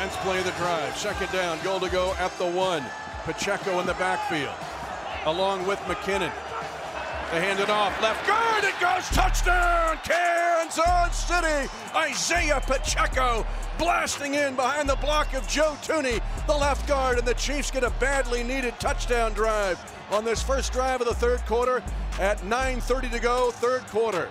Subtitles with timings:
[0.00, 0.96] Hence play the drive.
[0.96, 2.82] Second down, goal to go at the one.
[3.24, 4.54] Pacheco in the backfield,
[5.26, 6.32] along with McKinnon.
[7.30, 8.00] They hand it off.
[8.00, 8.64] Left guard.
[8.64, 9.06] It goes.
[9.10, 9.98] Touchdown.
[10.02, 11.70] Kansas City.
[11.94, 13.46] Isaiah Pacheco
[13.76, 17.18] blasting in behind the block of Joe Thuney, the left guard.
[17.18, 19.78] And the Chiefs get a badly needed touchdown drive
[20.10, 21.82] on this first drive of the third quarter
[22.18, 24.30] at 9.30 to go, third quarter.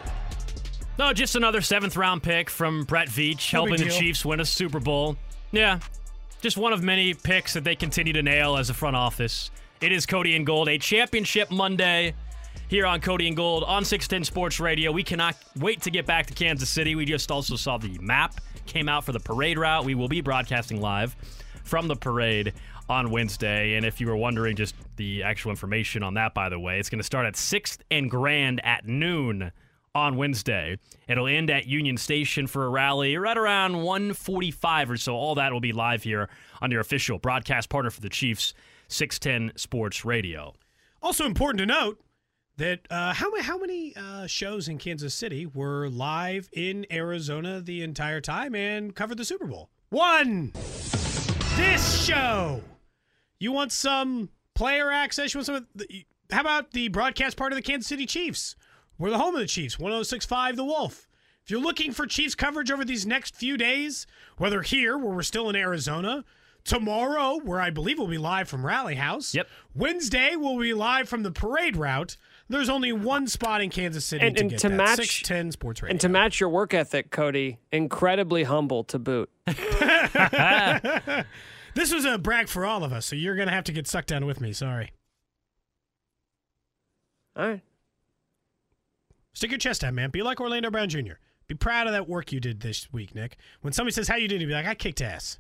[0.98, 4.80] No, just another seventh round pick from Brett Veach, helping the Chiefs win a Super
[4.80, 5.16] Bowl.
[5.52, 5.80] Yeah,
[6.42, 9.50] just one of many picks that they continue to nail as a front office.
[9.82, 12.14] It is Cody and Gold, a championship Monday
[12.68, 14.92] here on Cody and Gold on 610 Sports Radio.
[14.92, 16.94] We cannot wait to get back to Kansas City.
[16.94, 18.36] We just also saw the map
[18.68, 19.86] came out for the parade route.
[19.86, 21.16] We will be broadcasting live
[21.64, 22.54] from the parade
[22.88, 23.74] on Wednesday.
[23.74, 26.90] And if you were wondering just the actual information on that, by the way, it's
[26.90, 29.52] going to start at 6th and Grand at noon
[29.96, 30.78] on Wednesday.
[31.08, 35.16] It'll end at Union Station for a rally right around 1:45 or so.
[35.16, 36.30] All that will be live here
[36.62, 38.54] on your official broadcast partner for the Chiefs,
[38.88, 40.54] 610 Sports Radio.
[41.02, 42.00] Also important to note,
[42.60, 47.82] that uh, how how many uh, shows in Kansas City were live in Arizona the
[47.82, 49.70] entire time and covered the Super Bowl?
[49.90, 50.52] One.
[51.56, 52.62] This show.
[53.40, 55.34] You want some player access?
[55.34, 55.68] You want some?
[55.74, 58.56] The, how about the broadcast part of the Kansas City Chiefs?
[59.00, 59.78] We're the home of the Chiefs.
[59.78, 61.08] 106.5 The Wolf.
[61.44, 64.06] If you're looking for Chiefs coverage over these next few days,
[64.38, 66.26] whether here where we're still in Arizona,
[66.66, 69.48] tomorrow where I believe we'll be live from Rally House, yep.
[69.74, 72.18] Wednesday we'll be live from the parade route.
[72.50, 74.76] There's only one spot in Kansas City and, to and get to that.
[74.76, 75.94] match 610 Sports Radio.
[75.94, 79.30] And to match your work ethic, Cody, incredibly humble to boot.
[79.48, 79.56] this
[81.94, 84.26] was a brag for all of us, so you're gonna have to get sucked down
[84.26, 84.52] with me.
[84.52, 84.92] Sorry.
[87.36, 87.62] All right.
[89.40, 90.10] Stick your chest out, man.
[90.10, 91.14] Be like Orlando Brown Jr.
[91.48, 93.38] Be proud of that work you did this week, Nick.
[93.62, 95.40] When somebody says how you did, you be like, I kicked ass.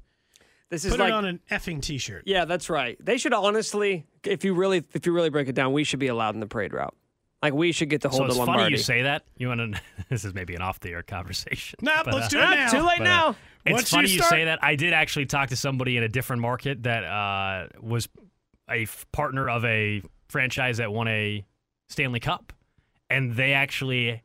[0.69, 2.23] This is Put like it on an effing t-shirt.
[2.25, 2.95] Yeah, that's right.
[3.03, 6.07] They should honestly, if you really, if you really break it down, we should be
[6.07, 6.95] allowed in the parade route.
[7.43, 8.61] Like we should get to hold so it's the Lombardi.
[8.63, 9.25] funny you say that.
[9.35, 9.81] You want to?
[10.09, 11.79] This is maybe an off-the-air conversation.
[11.81, 12.69] Nope, but, let's uh, do it now.
[12.69, 13.35] Too late but, uh, now.
[13.65, 14.63] It's Once funny you you, say that.
[14.63, 18.07] I did actually talk to somebody in a different market that uh, was
[18.69, 21.45] a f- partner of a franchise that won a
[21.89, 22.53] Stanley Cup,
[23.09, 24.23] and they actually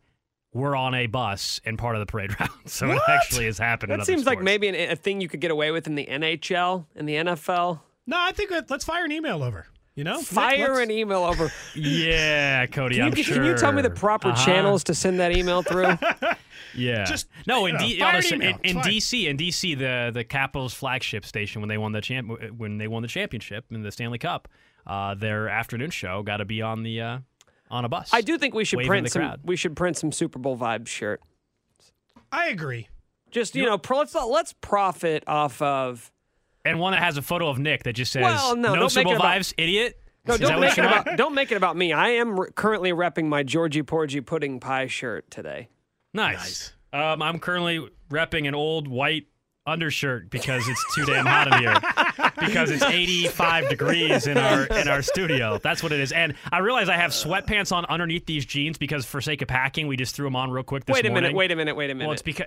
[0.53, 2.51] were on a bus and part of the parade route.
[2.67, 2.97] So What?
[2.97, 3.91] it actually has happened.
[3.93, 5.95] in That other seems like maybe an, a thing you could get away with in
[5.97, 7.81] the NHL and the NFL.
[8.07, 9.67] No, I think that, let's fire an email over.
[9.97, 11.53] You know, Fire let's- an email over.
[11.77, 12.97] Yeah, Cody.
[12.97, 13.37] Can I'm you, sure.
[13.37, 14.45] can you tell me the proper Uh-huh.
[14.45, 15.97] channels to send that email through?
[16.77, 17.05] Yeah.
[17.05, 20.75] Just, no, you in, know, D- honestly, in, in DC, in DC, the the Capitals
[20.75, 24.19] flagship station when they won the champ when they won the championship in the Stanley
[24.19, 24.49] Cup,
[24.85, 27.19] uh, their afternoon show got to be on the uh,
[27.75, 28.11] on a bus.
[28.13, 29.21] I do think we should print some.
[29.23, 29.41] crowd.
[29.45, 31.21] We should print some Super Bowl vibes shirt.
[32.33, 32.89] I agree.
[33.31, 36.11] Just you know, pro, let's let's profit off of.
[36.65, 39.09] and one that has a photo of Nick that just says Well, no, don't Super
[39.09, 41.77] make it Bowl about- vibes, idiot." No, don't make it about don't make it about
[41.77, 41.93] me.
[41.93, 45.69] I am re- currently repping my Georgie Porgy pudding pie shirt today.
[46.15, 46.73] Nice.
[46.95, 49.27] Um, I'm currently repping an old white
[49.67, 51.75] undershirt because it's too damn hot in here.
[52.39, 55.59] because it's 85 degrees in our in our studio.
[55.59, 56.13] That's what it is.
[56.13, 59.87] And I realize I have sweatpants on underneath these jeans because for sake of packing,
[59.87, 61.25] we just threw them on real quick this Wait a morning.
[61.25, 61.37] minute.
[61.37, 61.77] Wait a minute.
[61.77, 62.07] Wait a minute.
[62.07, 62.47] Well, it's because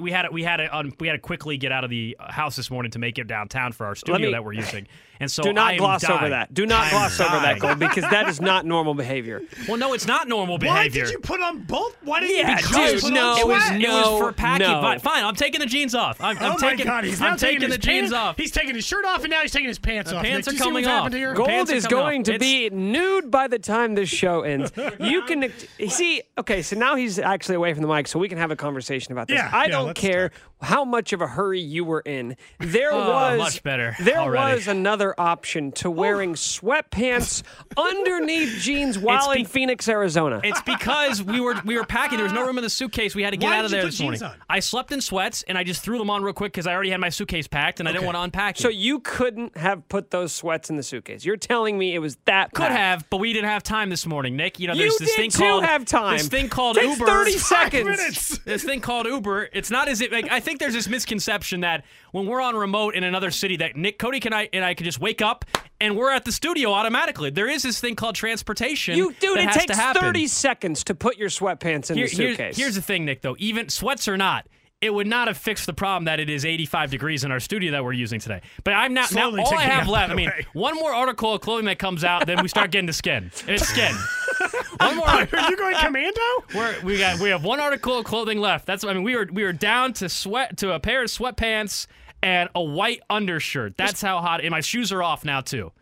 [0.00, 2.56] we had we had to, um, we had to quickly get out of the house
[2.56, 4.86] this morning to make it downtown for our studio me- that we're using.
[5.20, 6.52] And so Do not am gloss over that.
[6.52, 7.58] Do not I'm gloss over that, dying.
[7.60, 9.42] Gold, because that is not normal behavior.
[9.68, 11.02] Well, no, it's not normal behavior.
[11.04, 11.96] Why did you put on both?
[12.02, 13.80] Why didn't Yeah, you dude, put no, on It was sweat?
[13.80, 14.66] it was for packing.
[14.66, 14.80] no.
[14.82, 16.20] Fine, fine, I'm taking the jeans off.
[16.20, 17.04] I'm, I'm oh taking my God!
[17.04, 18.36] He's I'm now taking, his the jeans off.
[18.36, 20.22] He's taking his shirt off, and now he's taking his pants The off.
[20.24, 20.90] pants Nick, are do you see coming off.
[20.90, 21.34] happened here?
[21.34, 22.24] Gold Gold pants are is going off.
[22.26, 24.72] to It's- be nude by the time this show ends.
[25.00, 25.52] You can
[25.88, 26.22] see.
[26.38, 29.12] Okay, so now he's actually away from the mic, so we can have a conversation
[29.12, 29.36] about this.
[29.36, 32.36] Yeah, I yeah, don't let's care how much of a hurry you were in.
[32.58, 34.54] There Oh, was much better There already.
[34.54, 37.42] was another option to wearing sweatpants
[37.76, 40.40] underneath jeans while It's in Phoenix, Arizona.
[40.42, 42.16] It's because we were we were packing.
[42.18, 43.14] There was no room in the suitcase.
[43.14, 44.22] We had to get Why out of there this morning.
[44.22, 44.34] on?
[44.48, 46.90] I slept in sweats and I just threw them on real quick because I already
[46.90, 48.62] had my suitcase packed and I didn't want to unpack it.
[48.62, 51.24] so you couldn't have put those sweats in the suitcase.
[51.24, 52.74] You're telling me it was that could packed.
[52.76, 54.58] have, but we didn't have time this morning, Nick.
[54.60, 56.18] You know, You there's this did thing too called have time.
[56.18, 57.06] This thing called Takes Uber.
[57.06, 58.38] 30 seconds.
[58.44, 59.48] this thing called Uber.
[59.52, 62.94] It's not as if like I think there's this misconception that when we're on remote
[62.94, 65.44] in another city that Nick Cody can I and I can just wake up
[65.80, 67.30] and we're at the studio automatically.
[67.30, 68.96] There is this thing called transportation.
[68.96, 72.16] You dude, that it has takes 30 seconds to put your sweatpants in Here- the
[72.16, 72.56] here's- suitcase.
[72.56, 73.22] here's the thing, Nick.
[73.22, 74.46] Though, even sweats or not.
[74.84, 77.72] It would not have fixed the problem that it is 85 degrees in our studio
[77.72, 78.42] that we're using today.
[78.64, 79.34] But I'm not now.
[79.34, 80.12] All I have left.
[80.12, 80.46] I mean, way.
[80.52, 83.30] one more article of clothing that comes out, then we start getting to skin.
[83.48, 83.94] It's skin.
[84.80, 85.08] one more.
[85.08, 86.20] Are you going commando?
[86.54, 88.66] We're, we got we have one article of clothing left.
[88.66, 91.86] That's I mean we were we were down to sweat to a pair of sweatpants
[92.22, 93.78] and a white undershirt.
[93.78, 94.42] That's how hot.
[94.42, 95.72] And my shoes are off now too.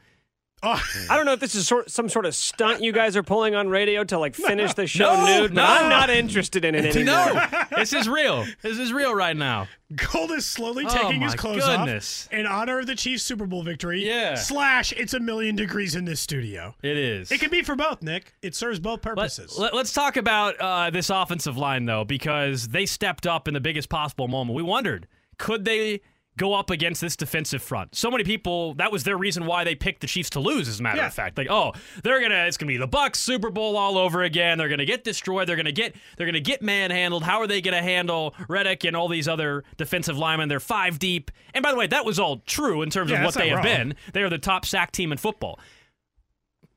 [0.65, 0.81] Oh,
[1.11, 3.55] I don't know if this is sort, some sort of stunt you guys are pulling
[3.57, 5.65] on radio to like finish the show No, nude, but no.
[5.65, 7.35] I'm not interested in it anymore.
[7.35, 8.45] No, this is real.
[8.63, 9.67] This is real right now.
[10.13, 12.27] Gold is slowly Oh, taking his my clothes goodness.
[12.29, 14.07] off in honor of the Chiefs Super Bowl victory.
[14.07, 14.37] Yeah.
[14.37, 16.75] Slash, it's a million degrees in this studio.
[16.83, 17.33] It is.
[17.33, 18.33] It can be for both, Nick.
[18.41, 19.59] It serves both Let, purposes.
[19.59, 23.61] let, us talk about uh, this offensive line, though, because they stepped up in the
[23.61, 24.55] biggest possible moment.
[24.57, 26.03] We wondered, could they
[26.39, 27.95] go up against this defensive front?
[27.95, 30.81] So many people, that was their reason why they picked the Chiefs to lose, as
[30.81, 31.07] a matter Yeah.
[31.09, 31.37] of fact.
[31.39, 34.59] Like, oh, they're to, it's going to be the Bucks Super Bowl all over again.
[34.59, 35.49] They're going to get destroyed.
[35.49, 37.23] They're going to get, they're to get manhandled.
[37.25, 40.49] How are they going to handle Reddick and all these other defensive linemen?
[40.49, 41.31] They're five deep.
[41.55, 43.57] And by the way, that was all true in terms Yeah, of what they have
[43.59, 43.65] wrong.
[43.65, 43.95] been.
[44.13, 45.59] They are the top sack team in football.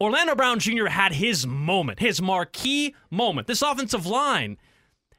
[0.01, 0.87] Orlando Brown Jr.
[0.87, 3.47] had his moment, his marquee moment.
[3.47, 4.57] This offensive line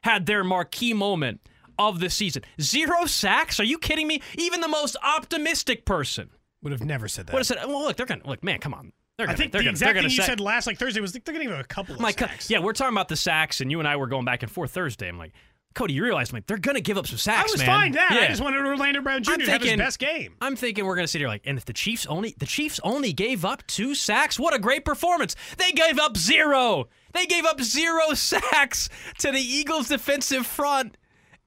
[0.01, 1.41] had their marquee moment
[1.79, 2.43] of the season.
[2.61, 3.59] Zero sacks?
[3.59, 4.21] Are you kidding me?
[4.37, 6.29] Even the most optimistic person
[6.63, 7.33] Would have never said that.
[7.33, 9.51] would have said, "Well, look, they're gonna look, man, come on, they're I gonna, think
[9.51, 11.51] they're the gonna, exact thing you sack- said last like Thursday was they're going to
[11.51, 12.49] give a couple of My co- sacks.
[12.49, 14.71] yeah, we're talking about the sacks, and you and I were going back and forth
[14.71, 15.07] Thursday.
[15.07, 15.33] I'm like,
[15.75, 17.49] Cody, you realize, like, they're gonna give up some sacks.
[17.49, 17.67] I was man.
[17.67, 18.11] fine that.
[18.11, 19.31] I just wanted Orlando Brown Jr.
[19.33, 20.35] I'm to have his best game.
[20.41, 23.13] I'm thinking we're gonna sit here like, and if the Chiefs only the Chiefs only
[23.13, 25.35] gave up two sacks, what a great performance!
[25.57, 26.87] They gave up zero.
[27.13, 28.89] They gave up zero sacks
[29.19, 30.97] to the Eagles' defensive front.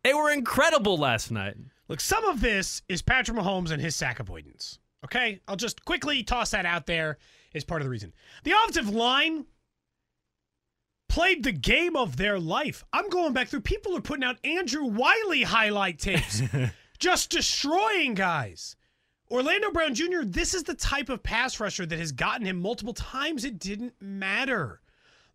[0.03, 1.57] They were incredible last night.
[1.89, 4.79] Look, some of this is Patrick Mahomes and his sack avoidance.
[5.05, 5.41] Okay?
[5.49, 7.19] I'll just quickly toss that out there
[7.55, 8.13] as part of the reason.
[8.45, 9.47] The offensive line
[11.09, 12.85] played the game of their life.
[12.93, 13.63] I'm going back through.
[13.63, 16.43] People are putting out Andrew Wylie highlight tapes,
[16.99, 18.77] just destroying guys.
[19.31, 22.95] Orlando Brown Jr., this is the type of pass rusher that has gotten him multiple
[22.95, 23.45] times.
[23.45, 24.81] It didn't matter.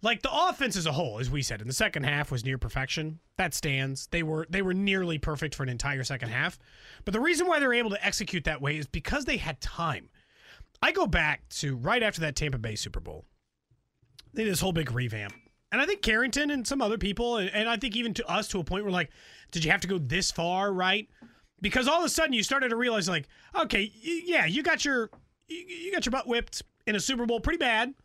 [0.06, 2.60] Like the offense as a whole, as we said, in the second half was near
[2.60, 3.18] perfection.
[3.38, 4.06] That stands.
[4.12, 6.60] They were they were nearly perfect for an entire second half.
[7.06, 9.60] But the reason why they were able to execute that way is because they had
[9.62, 10.10] time.
[10.80, 13.26] I go back to right after that Tampa Bay Super Bowl.
[14.32, 15.34] They did this whole big revamp.
[15.72, 18.48] And I think Carrington and some other people, and, and I think even to us
[18.50, 19.10] to a point where like,
[19.50, 21.10] did you have to go this far, right?
[21.62, 25.10] Because all of a sudden you started to realize like, okay, yeah, you got your
[25.48, 27.96] you, you got your butt whipped in a Super Bowl pretty bad.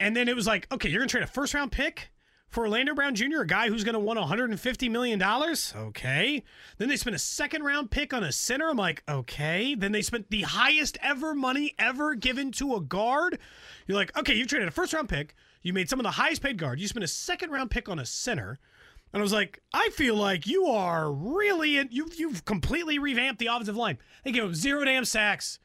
[0.00, 2.10] And then it was like, okay, you're going to trade a first round pick
[2.48, 5.22] for Orlando Brown Jr., a guy who's going to want $150 million?
[5.22, 6.42] Okay.
[6.78, 8.68] Then they spent a second round pick on a center.
[8.68, 9.74] I'm like, okay.
[9.74, 13.38] Then they spent the highest ever money ever given to a guard.
[13.86, 15.34] You're like, okay, you traded a first round pick.
[15.62, 16.80] You made some of the highest paid guard.
[16.80, 18.58] You spent a second round pick on a center.
[19.12, 23.40] And I was like, I feel like you are really, in, you, you've completely revamped
[23.40, 23.98] the offensive line.
[24.22, 25.58] They gave up zero damn sacks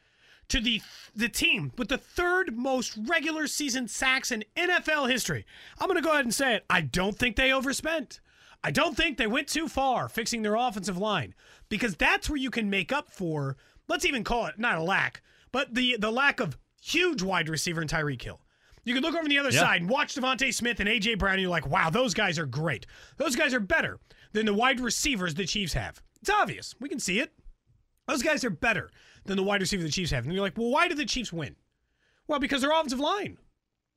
[0.49, 0.81] to the
[1.15, 5.45] the team with the third most regular season sacks in NFL history.
[5.79, 6.65] I'm going to go ahead and say it.
[6.69, 8.19] I don't think they overspent.
[8.63, 11.33] I don't think they went too far fixing their offensive line
[11.69, 13.57] because that's where you can make up for
[13.87, 17.81] let's even call it not a lack, but the the lack of huge wide receiver
[17.81, 18.39] in Tyreek Hill.
[18.85, 19.61] You can look over on the other Yeah.
[19.61, 22.45] side and watch DeVonta Smith and AJ Brown, and you're like, wow, those guys are
[22.45, 22.85] great.
[23.17, 23.99] Those guys are better
[24.33, 26.01] than the wide receivers the Chiefs have.
[26.21, 26.75] It's obvious.
[26.81, 27.31] We can see it.
[28.07, 28.89] Those guys are better
[29.25, 30.25] than the wide receiver the Chiefs have.
[30.25, 31.55] And you're like, well, why did the Chiefs win?
[32.27, 33.37] Well, because their offensive line.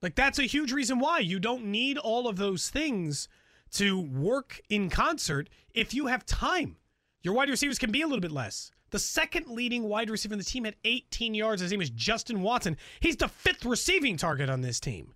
[0.03, 1.21] Like, that's a huge reason why.
[1.21, 3.29] You don't need all of those things
[3.73, 6.77] to work in concert if you have time.
[7.23, 8.71] Your wide receivers can be a little bit less.
[8.91, 11.61] The second leading wide receiver in the team had 18 yards.
[11.61, 12.77] His name is Justin Watson.
[13.01, 15.15] He's the fifth receiving target on this team.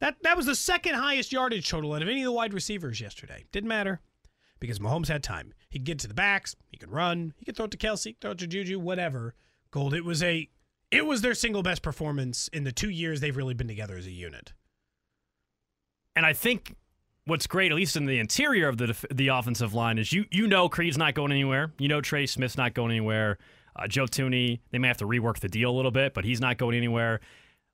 [0.00, 3.00] That that was the second highest yardage total out of any of the wide receivers
[3.00, 3.44] yesterday.
[3.52, 4.00] Didn't matter
[4.58, 5.52] because Mahomes had time.
[5.70, 6.56] He could get to the backs.
[6.68, 7.32] He could run.
[7.38, 9.34] He could throw it to Kelce, throw it to Juju, whatever.
[9.70, 9.94] Gold.
[9.94, 10.48] It was a,
[10.90, 14.06] it was their single best performance in the two years they've really been together as
[14.06, 14.52] a unit.
[16.16, 16.74] And I think
[17.24, 20.48] what's great, at least in the interior of the the offensive line, is you you
[20.48, 21.72] know Creed's not going anywhere.
[21.78, 23.38] You know Trey Smith's not going anywhere.
[23.76, 26.40] Uh, Joe Thuney, they may have to rework the deal a little bit, but he's
[26.40, 27.20] not going anywhere.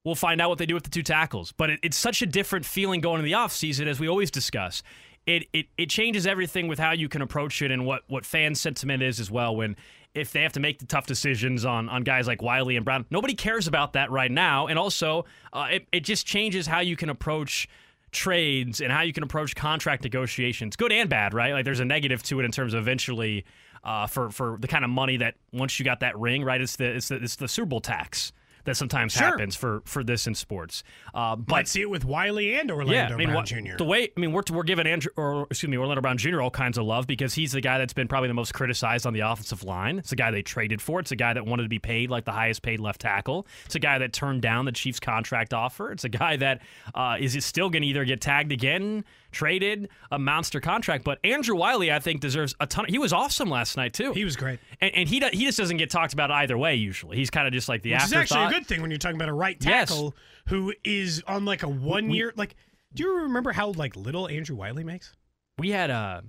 [0.04, 1.52] We'll find out what they do with the two tackles.
[1.52, 4.82] But it, it's such a different feeling going into the offseason, as we always discuss.
[5.26, 8.54] It, it it changes everything with how you can approach it and what, what fan
[8.54, 9.76] sentiment is as well when
[10.14, 13.04] if they have to make the tough decisions on, on guys like Wylie and Brown.
[13.10, 14.66] Nobody cares about that right now.
[14.66, 17.68] And also, uh, it, it just changes how you can approach
[18.12, 21.52] trades and how you can approach contract negotiations, good and bad, right?
[21.52, 23.44] Like there's a negative to it in terms of eventually
[23.84, 26.60] uh, for for the kind of money that once you got that ring, right?
[26.60, 28.32] It's the it's the, it's the Super Bowl tax
[28.66, 29.22] that sometimes Sure.
[29.28, 30.82] happens for for this in sports.
[31.14, 33.76] Uh, but Might see it with Wylie and Orlando yeah, I mean, Brown Jr.
[33.78, 36.40] the way I mean, we're we're giving Andrew or excuse me, Orlando Brown Jr.
[36.42, 39.12] all kinds of love because he's the guy that's been probably the most criticized on
[39.14, 39.98] the offensive line.
[39.98, 41.00] It's the guy they traded for.
[41.00, 43.46] It's a guy that wanted to be paid like the highest paid left tackle.
[43.64, 45.92] It's a guy that turned down the Chiefs contract offer.
[45.92, 46.60] It's a guy that
[46.94, 49.04] uh, is still going to either get tagged again,
[49.36, 51.04] traded a monster contract.
[51.04, 52.86] But Andrew Wylie, I think, deserves a ton.
[52.86, 54.12] Of, he was awesome last night too.
[54.12, 56.74] He was great, and, and he he just doesn't get talked about either way.
[56.74, 58.24] Usually, he's kind of just like the Which afterthought.
[58.24, 60.12] is actually a good thing when you're talking about a right tackle yes.
[60.48, 62.32] who is on like a one year.
[62.34, 62.56] Like,
[62.94, 65.14] do you remember how like little Andrew Wylie makes?
[65.58, 66.22] We had uh,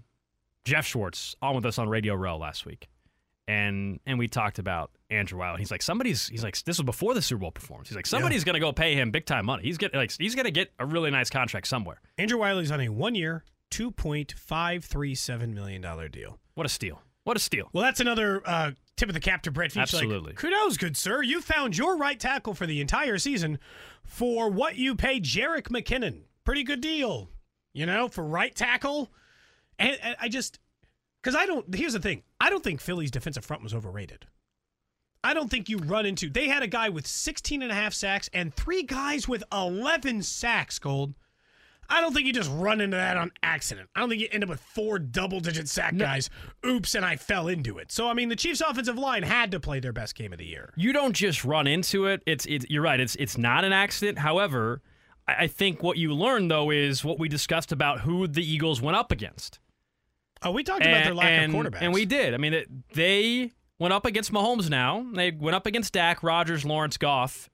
[0.65, 2.89] Jeff Schwartz on with us on Radio Row last week,
[3.47, 5.59] and and we talked about Andrew Wylie.
[5.59, 6.27] He's like somebody's.
[6.27, 7.89] He's like this was before the Super Bowl performance.
[7.89, 8.47] He's like somebody's yeah.
[8.47, 9.63] gonna go pay him big time money.
[9.63, 12.01] He's get like he's gonna get a really nice contract somewhere.
[12.17, 16.39] Andrew Wylie's on a one year, two point five three seven million dollar deal.
[16.55, 17.01] What a steal!
[17.23, 17.69] What a steal!
[17.71, 19.81] Well, that's another uh, tip of the cap to Brett Veach.
[19.81, 20.31] Absolutely.
[20.31, 21.21] Like, kudos, good sir.
[21.21, 23.59] You found your right tackle for the entire season
[24.03, 26.23] for what you paid Jerick McKinnon.
[26.43, 27.29] Pretty good deal,
[27.73, 29.11] you know, for right tackle.
[29.79, 30.59] And, and I just
[31.21, 31.73] because I don't.
[31.73, 32.23] Here's the thing.
[32.41, 34.25] I don't think Philly's defensive front was overrated.
[35.27, 36.29] I don't think you run into.
[36.29, 40.23] They had a guy with 16 and a half sacks and three guys with 11
[40.23, 41.15] sacks, Gold.
[41.89, 43.89] I don't think you just run into that on accident.
[43.93, 46.05] I don't think you end up with four double digit sack no.
[46.05, 46.29] guys.
[46.65, 47.91] Oops, and I fell into it.
[47.91, 50.45] So I mean, the Chiefs' offensive line had to play their best game of the
[50.45, 50.71] year.
[50.77, 52.23] You don't just run into it.
[52.25, 52.99] It's it's you're right.
[52.99, 54.19] It's it's not an accident.
[54.19, 54.81] However,
[55.27, 58.95] I think what you learn though is what we discussed about who the Eagles went
[58.95, 59.59] up against.
[60.41, 62.33] Oh, we talked and, about their lack and, of quarterbacks, and we did.
[62.33, 64.69] I mean, they went up against Mahomes.
[64.69, 67.49] Now they went up against Dak, Rodgers, Lawrence, Goff.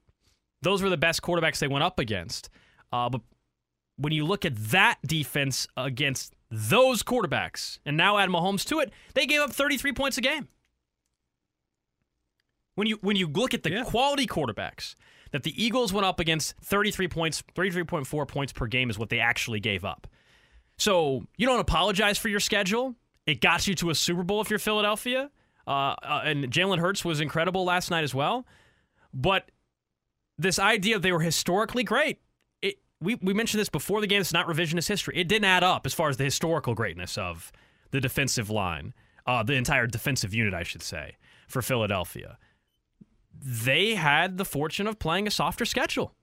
[0.61, 2.49] Those were the best quarterbacks they went up against.
[2.91, 3.21] Uh, but
[3.97, 8.91] when you look at that defense against those quarterbacks, and now add Mahomes to it,
[9.15, 10.47] they gave up 33 points a game.
[12.75, 13.83] When you when you look at the yeah.
[13.83, 14.95] quality quarterbacks
[15.31, 19.19] that the Eagles went up against, 33 points, 33.4 points per game is what they
[19.19, 20.07] actually gave up.
[20.77, 22.95] So you don't apologize for your schedule.
[23.25, 25.29] It got you to a Super Bowl if you're Philadelphia.
[25.67, 28.45] Uh, uh, and Jalen Hurts was incredible last night as well.
[29.13, 29.51] But
[30.37, 32.19] this idea they were historically great,
[32.61, 34.21] it, we, we mentioned this before the game.
[34.21, 35.17] It's not revisionist history.
[35.17, 37.51] It didn't add up as far as the historical greatness of
[37.91, 38.93] the defensive line,
[39.27, 41.17] uh, the entire defensive unit, I should say,
[41.47, 42.37] for Philadelphia.
[43.39, 46.15] They had the fortune of playing a softer schedule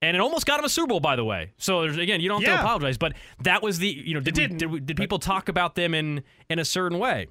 [0.00, 1.52] and it almost got him a Super Bowl, by the way.
[1.58, 2.56] So again, you don't have yeah.
[2.56, 5.48] to apologize, but that was the you know did we, did, we, did people talk
[5.48, 7.26] about them in in a certain way?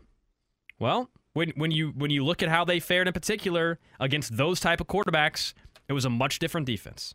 [0.80, 4.60] Well, when when you when you look at how they fared in particular against those
[4.60, 5.54] type of quarterbacks,
[5.88, 7.14] it was a much different defense.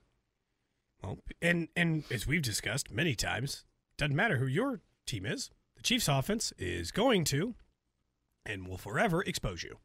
[1.02, 3.64] Well, and and as we've discussed many times,
[3.98, 5.50] doesn't matter who your team is.
[5.76, 7.56] The Chiefs' offense is going to
[8.46, 9.78] and will forever expose you.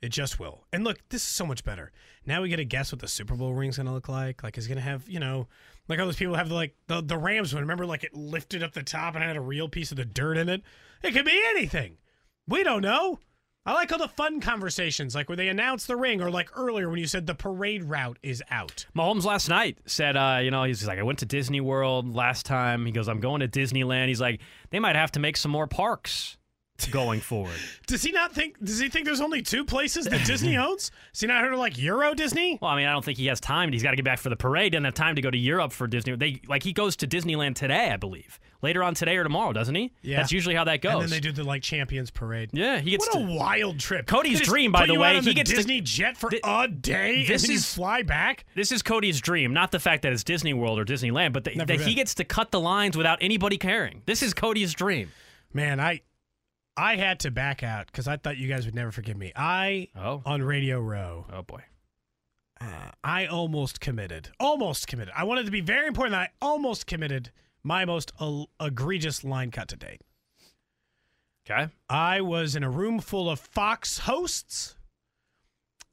[0.00, 0.64] It just will.
[0.72, 1.90] And look, this is so much better.
[2.24, 4.44] Now we get to guess what the Super Bowl ring's gonna look like.
[4.44, 5.48] Like, it's gonna have, you know,
[5.88, 7.64] like all those people have the, like the the Rams one.
[7.64, 10.36] Remember, like it lifted up the top and had a real piece of the dirt
[10.36, 10.62] in it.
[11.02, 11.98] It could be anything.
[12.46, 13.18] We don't know.
[13.66, 16.88] I like all the fun conversations, like where they announce the ring, or like earlier
[16.88, 18.86] when you said the parade route is out.
[18.96, 22.46] Mahomes last night said, uh, you know, he's like, I went to Disney World last
[22.46, 22.86] time.
[22.86, 24.08] He goes, I'm going to Disneyland.
[24.08, 24.40] He's like,
[24.70, 26.38] they might have to make some more parks
[26.90, 27.52] going forward.
[27.86, 28.58] does he not think?
[28.64, 30.90] Does he think there's only two places that Disney owns?
[31.12, 32.58] Has he not heard of like Euro Disney?
[32.62, 33.70] Well, I mean, I don't think he has time.
[33.72, 34.72] He's got to get back for the parade.
[34.72, 36.16] Doesn't have time to go to Europe for Disney.
[36.16, 38.40] They like he goes to Disneyland today, I believe.
[38.62, 39.92] Later on today or tomorrow, doesn't he?
[40.02, 40.18] Yeah.
[40.18, 40.92] That's usually how that goes.
[40.92, 42.50] And then they do the like Champions Parade.
[42.52, 43.06] Yeah, he gets.
[43.06, 44.06] What to, a wild trip!
[44.06, 47.24] Cody's dream, by the way, he gets Disney to, jet for th- a day.
[47.26, 48.44] This and is fly back.
[48.54, 51.64] This is Cody's dream, not the fact that it's Disney World or Disneyland, but the,
[51.64, 54.02] that he gets to cut the lines without anybody caring.
[54.06, 55.10] This is Cody's dream.
[55.52, 56.02] Man, I
[56.76, 59.32] I had to back out because I thought you guys would never forgive me.
[59.36, 60.22] I oh.
[60.24, 61.26] on Radio Row.
[61.32, 61.62] Oh boy.
[62.60, 64.28] Uh, I almost committed.
[64.38, 65.14] Almost committed.
[65.16, 67.30] I wanted to be very important that I almost committed
[67.62, 70.02] my most uh, egregious line cut to date.
[71.48, 71.68] Okay.
[71.88, 74.76] I was in a room full of Fox hosts,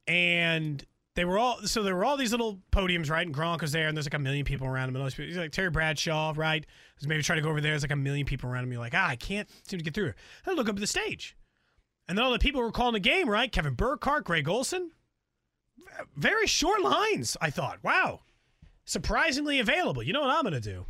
[0.05, 3.25] and they were all so there were all these little podiums, right?
[3.25, 4.95] And Gronk was there, and there's like a million people around him.
[4.95, 6.65] And those people, he's like Terry Bradshaw, right?
[6.99, 7.71] Was maybe trying to go over there.
[7.71, 8.71] There's like a million people around him.
[8.71, 10.13] You're like, ah, I can't seem to get through.
[10.45, 11.35] I look up at the stage,
[12.07, 13.51] and then all the people were calling the game, right?
[13.51, 14.91] Kevin Burkhardt, Greg Olsen.
[16.15, 17.35] Very short lines.
[17.41, 18.19] I thought, wow,
[18.85, 20.03] surprisingly available.
[20.03, 20.85] You know what I'm gonna do?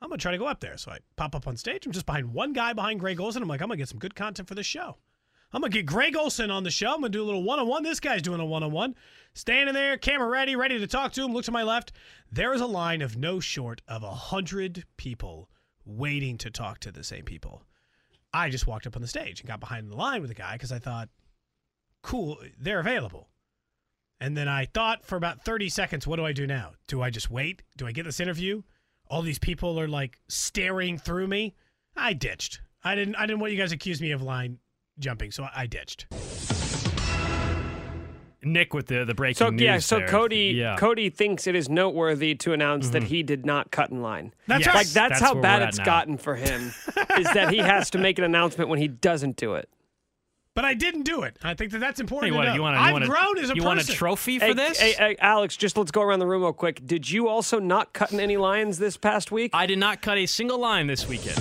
[0.00, 0.76] I'm gonna try to go up there.
[0.76, 1.86] So I pop up on stage.
[1.86, 3.42] I'm just behind one guy behind Greg Olsen.
[3.42, 4.96] I'm like, I'm gonna get some good content for this show.
[5.52, 6.92] I'm gonna get Greg Olsen on the show.
[6.92, 7.82] I'm gonna do a little one on one.
[7.82, 8.94] This guy's doing a one on one.
[9.34, 11.32] Standing there, camera ready, ready to talk to him.
[11.32, 11.92] Look to my left.
[12.30, 15.48] There is a line of no short of a hundred people
[15.84, 17.62] waiting to talk to the same people.
[18.32, 20.52] I just walked up on the stage and got behind the line with the guy
[20.52, 21.08] because I thought,
[22.02, 23.28] cool, they're available.
[24.20, 26.72] And then I thought for about 30 seconds, what do I do now?
[26.88, 27.62] Do I just wait?
[27.76, 28.62] Do I get this interview?
[29.10, 31.54] All these people are like staring through me.
[31.96, 32.60] I ditched.
[32.84, 34.58] I didn't I didn't want you guys to accuse me of line
[34.98, 36.06] jumping, so I ditched.
[38.42, 39.60] Nick with the the breaking So news.
[39.62, 40.08] yeah, so there.
[40.08, 40.76] Cody yeah.
[40.76, 43.08] Cody thinks it is noteworthy to announce that mm-hmm.
[43.08, 44.32] he did not cut in line.
[44.46, 44.74] That's Yes.
[44.74, 45.84] Like that's, That's how bad it's now.
[45.84, 46.72] gotten for him
[47.18, 49.68] is that he has to make an announcement when he doesn't do it.
[50.58, 51.36] But I didn't do it.
[51.44, 52.54] I think that that's important Hey, what, to know.
[52.56, 53.64] you want a, I've want a, grown as a you person.
[53.64, 54.80] want a trophy for Hey, this?
[54.80, 56.84] hey, hey, Alex, just let's go around the room real quick.
[56.84, 59.52] Did you also not cut any lines this past week?
[59.54, 61.38] I did not cut a single line this weekend.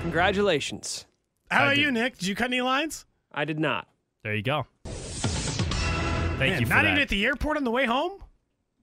[0.00, 1.06] Congratulations.
[1.48, 1.80] How I about did.
[1.82, 2.18] you, Nick?
[2.18, 3.06] Did you cut any lines?
[3.30, 3.86] I did not.
[4.24, 4.66] There you go.
[4.84, 6.88] Thank Man, you for not that.
[6.90, 8.18] even at the airport on the way home.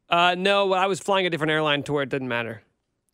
[0.10, 2.62] Uh, no, I was flying a different airline to where it didn't matter.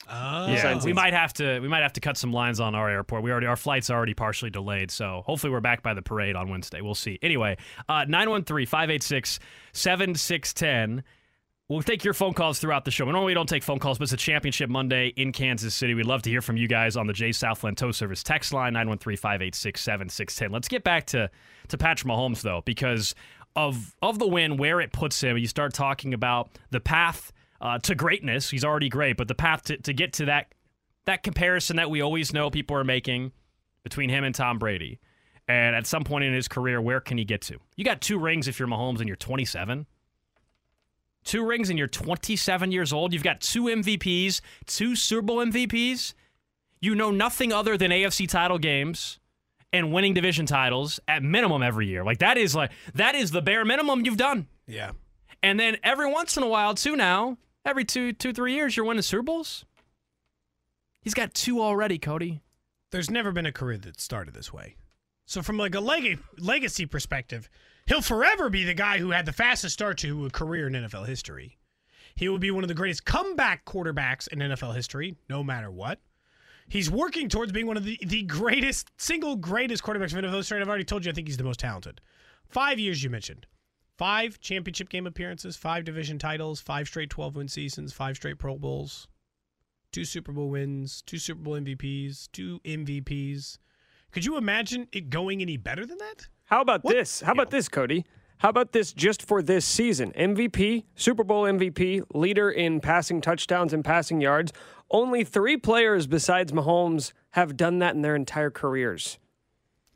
[0.09, 0.47] Oh.
[0.47, 3.23] yeah, we might have to we might have to cut some lines on our airport.
[3.23, 6.49] We already our flight's already partially delayed, so hopefully we're back by the parade on
[6.49, 6.81] Wednesday.
[6.81, 7.17] We'll see.
[7.21, 7.57] Anyway,
[7.89, 11.03] uh 913-586-7610.
[11.67, 13.05] We'll take your phone calls throughout the show.
[13.05, 15.95] We Normally we don't take phone calls, but it's a championship Monday in Kansas City.
[15.95, 18.73] We'd love to hear from you guys on the J Southland Tow Service text line
[18.73, 20.51] 913-586-7610.
[20.51, 21.29] Let's get back to
[21.69, 23.15] to Patrick Mahomes though, because
[23.55, 27.31] of of the win, where it puts him, you start talking about the path
[27.61, 28.49] uh, to greatness.
[28.49, 30.53] He's already great, but the path to, to get to that
[31.05, 33.31] that comparison that we always know people are making
[33.83, 34.99] between him and Tom Brady.
[35.47, 37.59] And at some point in his career, where can he get to?
[37.75, 39.85] You got two rings if you're Mahomes and you're 27.
[41.23, 43.13] Two rings and you're 27 years old.
[43.13, 46.15] You've got two MVPs, two Super Bowl MVPs.
[46.81, 49.19] You know nothing other than AFC title games
[49.71, 52.03] and winning division titles at minimum every year.
[52.03, 54.47] Like that is like that is the bare minimum you've done.
[54.67, 54.91] Yeah.
[55.43, 58.85] And then every once in a while, too, now, every two, two, three years, you're
[58.85, 59.65] winning Super Bowls.
[61.01, 62.41] He's got two already, Cody.
[62.91, 64.75] There's never been a career that started this way.
[65.25, 67.49] So from like a leg- legacy perspective,
[67.87, 71.07] he'll forever be the guy who had the fastest start to a career in NFL
[71.07, 71.57] history.
[72.15, 75.99] He will be one of the greatest comeback quarterbacks in NFL history, no matter what.
[76.67, 80.61] He's working towards being one of the, the greatest, single greatest quarterbacks of NFL history.
[80.61, 82.01] I've already told you, I think he's the most talented.
[82.47, 83.45] Five years you mentioned.
[83.97, 88.57] Five championship game appearances, five division titles, five straight 12 win seasons, five straight Pro
[88.57, 89.07] Bowls,
[89.93, 93.57] two Super Bowl wins, two Super Bowl MVPs, two MVPs.
[94.11, 96.27] Could you imagine it going any better than that?
[96.45, 97.21] How about this?
[97.21, 98.05] How about this, Cody?
[98.39, 100.11] How about this just for this season?
[100.11, 104.51] MVP, Super Bowl MVP, leader in passing touchdowns and passing yards.
[104.91, 109.19] Only three players besides Mahomes have done that in their entire careers.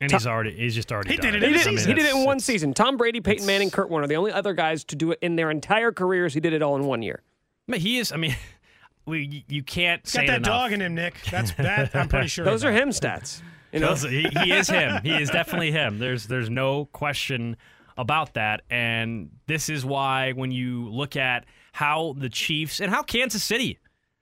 [0.00, 1.46] And he's already, he's just already He done did it it.
[1.46, 1.88] in He a did, season.
[1.88, 2.72] he did it in one season.
[2.72, 5.50] Tom Brady, Peyton Manning, Kurt Warner, the only other guys to do it in their
[5.50, 6.32] entire careers.
[6.32, 7.22] He did it all in one year.
[7.68, 8.34] I mean, he is, I mean,
[9.06, 10.46] we, you can't say Got that enough.
[10.48, 11.14] dog in him, Nick.
[11.30, 11.94] That's that.
[11.94, 12.44] I'm pretty sure.
[12.44, 13.42] Those are him stats.
[13.72, 15.02] You know, Those- he, he is him.
[15.02, 15.98] He is definitely him.
[15.98, 17.56] There's there's no question
[17.98, 18.62] about that.
[18.70, 23.78] And this is why when you look at how the Chiefs and how Kansas City,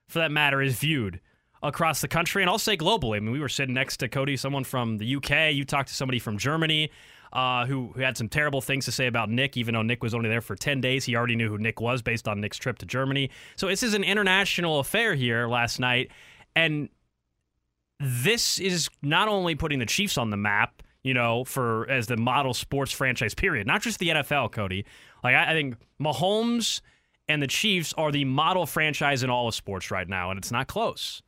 [0.09, 1.21] for that matter, is viewed
[1.62, 3.16] across the country, and I'll say globally.
[3.16, 5.53] I mean, we were sitting next to Cody, someone from the UK.
[5.53, 6.90] You talked to somebody from Germany.
[7.31, 10.14] Uh, who, who had some terrible things to say about Nick, even though Nick was
[10.14, 11.05] only there for 10 days.
[11.05, 13.29] He already knew who Nick was based on Nick's trip to Germany.
[13.55, 16.11] So this is an international affair here last night.
[16.57, 16.88] And
[18.01, 22.16] this is not only putting the Chiefs on the map, you know, for as the
[22.16, 23.66] model sports franchise, period.
[23.66, 24.85] Not just the NFL, Cody.
[25.23, 26.81] Like I, I think Mahomes
[27.29, 30.51] and the Chiefs are the model franchise in all of sports right now, and it's
[30.51, 31.23] not close.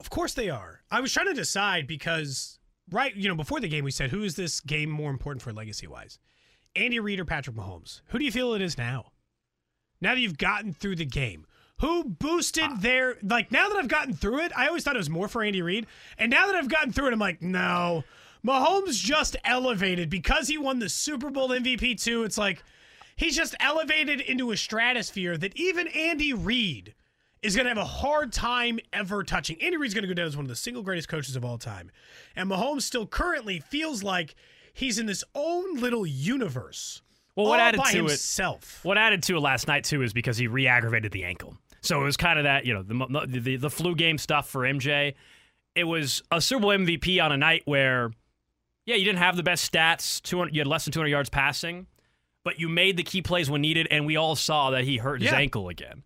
[0.00, 0.80] Of course they are.
[0.90, 2.58] I was trying to decide because
[2.90, 5.52] right, you know, before the game we said who is this game more important for
[5.52, 6.18] legacy wise?
[6.76, 8.02] Andy Reid or Patrick Mahomes?
[8.08, 9.12] Who do you feel it is now?
[10.00, 11.46] Now that you've gotten through the game.
[11.80, 14.98] Who boosted uh, their like now that I've gotten through it, I always thought it
[14.98, 15.86] was more for Andy Reid.
[16.18, 18.04] And now that I've gotten through it, I'm like, no.
[18.46, 22.24] Mahomes just elevated because he won the Super Bowl MVP too.
[22.24, 22.64] It's like
[23.16, 26.94] he's just elevated into a stratosphere that even Andy Reid
[27.42, 29.60] is going to have a hard time ever touching.
[29.62, 31.58] Andy Reid's going to go down as one of the single greatest coaches of all
[31.58, 31.90] time.
[32.36, 34.34] And Mahomes still currently feels like
[34.72, 37.02] he's in this own little universe.
[37.36, 38.18] Well, what added to it-
[38.82, 41.56] What added to it last night too is because he re-aggravated the ankle.
[41.80, 44.48] So it was kind of that, you know, the, the the the flu game stuff
[44.48, 45.14] for MJ.
[45.76, 48.10] It was a Super Bowl MVP on a night where,
[48.84, 50.20] yeah, you didn't have the best stats.
[50.22, 51.86] 200, you had less than 200 yards passing,
[52.42, 55.22] but you made the key plays when needed, and we all saw that he hurt
[55.22, 55.38] his Yeah.
[55.38, 56.02] ankle again.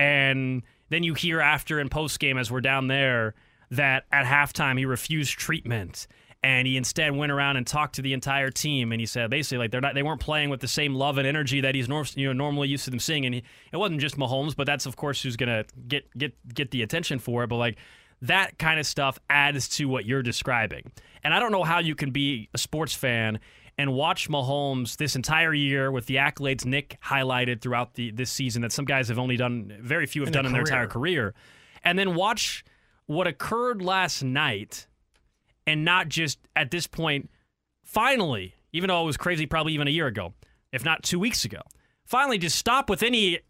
[0.00, 3.34] And then you hear after in post game as we're down there
[3.70, 6.06] that at halftime he refused treatment.
[6.42, 9.58] And he instead went around and talked to the entire team and he said basically
[9.58, 12.06] like they're not they weren't playing with the same love and energy that he's nor-
[12.14, 13.26] you know normally used to them seeing.
[13.26, 16.70] And he, it wasn't just Mahomes but that's of course who's to get get get
[16.70, 17.48] the attention for it.
[17.48, 17.76] But like
[18.22, 20.90] that kind of stuff adds to what you're describing.
[21.22, 23.38] And I don't know how you can be a sports fan
[23.80, 28.62] and watch Mahomes this entire year with the accolades Nick highlighted throughout the this season
[28.62, 30.86] that some guys have only done very few have In done their in their entire
[30.86, 31.34] career.
[31.84, 32.64] and then watch
[33.06, 34.86] what occurred last night
[35.66, 37.30] and not just at this point
[37.84, 40.32] finally even though it was crazy probably even a year ago
[40.72, 41.60] if not two weeks ago.
[42.06, 43.40] Finally, just stop with any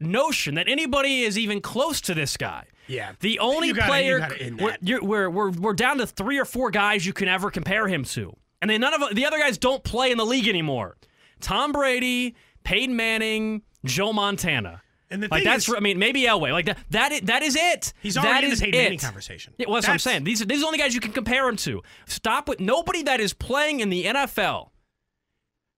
[0.00, 2.64] notion that anybody is even close to this guy.
[2.88, 3.12] Yeah.
[3.20, 6.70] The only gotta- player you we're, you're, we're, we're, we're down to three or four
[6.70, 8.36] guys you can ever compare him to.
[8.66, 10.96] And then none of the other guys don't play in the league anymore.
[11.40, 14.82] Tom Brady, Peyton Manning, Joe Montana.
[15.08, 17.54] And the like that's is- I mean maybe Elway like that that is, that is
[17.54, 17.92] it.
[18.02, 19.54] He's That in the Peyton Manning conversation.
[19.56, 20.24] Yeah, well, that's, what I'm saying.
[20.24, 21.80] These are, these are the only guys you can compare him to.
[22.06, 24.70] Stop with nobody that is playing in the NFL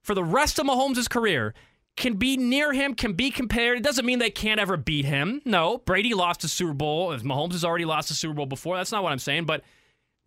[0.03, 1.53] for the rest of Mahomes' career
[1.99, 3.77] can be near him, can be compared.
[3.77, 5.43] It doesn't mean they can't ever beat him.
[5.45, 7.13] No, Brady lost a Super Bowl.
[7.19, 8.79] Mahomes has already lost a Super Bowl before.
[8.79, 9.45] That's not what I'm saying.
[9.45, 9.63] But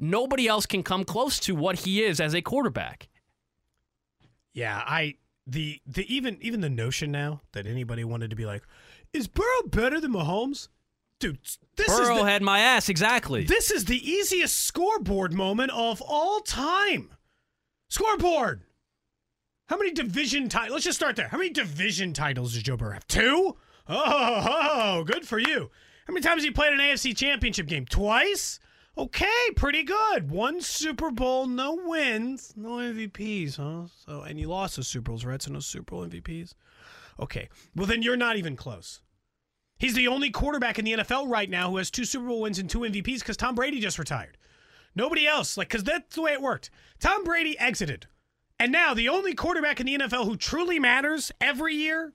[0.02, 3.08] nobody else can come close to what he is as a quarterback.
[4.54, 5.16] Yeah, I
[5.48, 8.64] the the even even the notion now that anybody wanted to be like,
[9.14, 10.68] is Burrow better than Mahomes?
[11.20, 11.38] Dude,
[11.76, 13.44] this Burrow is the, had my ass exactly.
[13.44, 17.12] this is the easiest scoreboard moment of all time.
[17.90, 18.64] Scoreboard.
[19.68, 20.74] How many division titles?
[20.74, 21.28] Let's just start there.
[21.28, 23.08] How many division titles does Joe Burrow have?
[23.08, 23.56] Two.
[23.88, 24.48] Oh,
[24.98, 25.70] oh, good for you.
[26.08, 27.86] How many times has he played an AFC Championship game?
[27.86, 28.60] Twice.
[28.98, 30.30] Okay, pretty good.
[30.30, 33.88] One Super Bowl, no wins, no MVPs, huh?
[34.06, 35.42] So, and you lost the Super Bowls, right?
[35.42, 36.54] So no Super Bowl MVPs.
[37.20, 39.02] Okay, well then you're not even close.
[39.78, 42.60] He's the only quarterback in the NFL right now who has two Super Bowl wins
[42.60, 44.38] and two MVPs because Tom Brady just retired.
[44.96, 46.70] Nobody else, like, because that's the way it worked.
[47.00, 48.08] Tom Brady exited.
[48.60, 52.14] And now the only quarterback in the NFL who truly matters every year,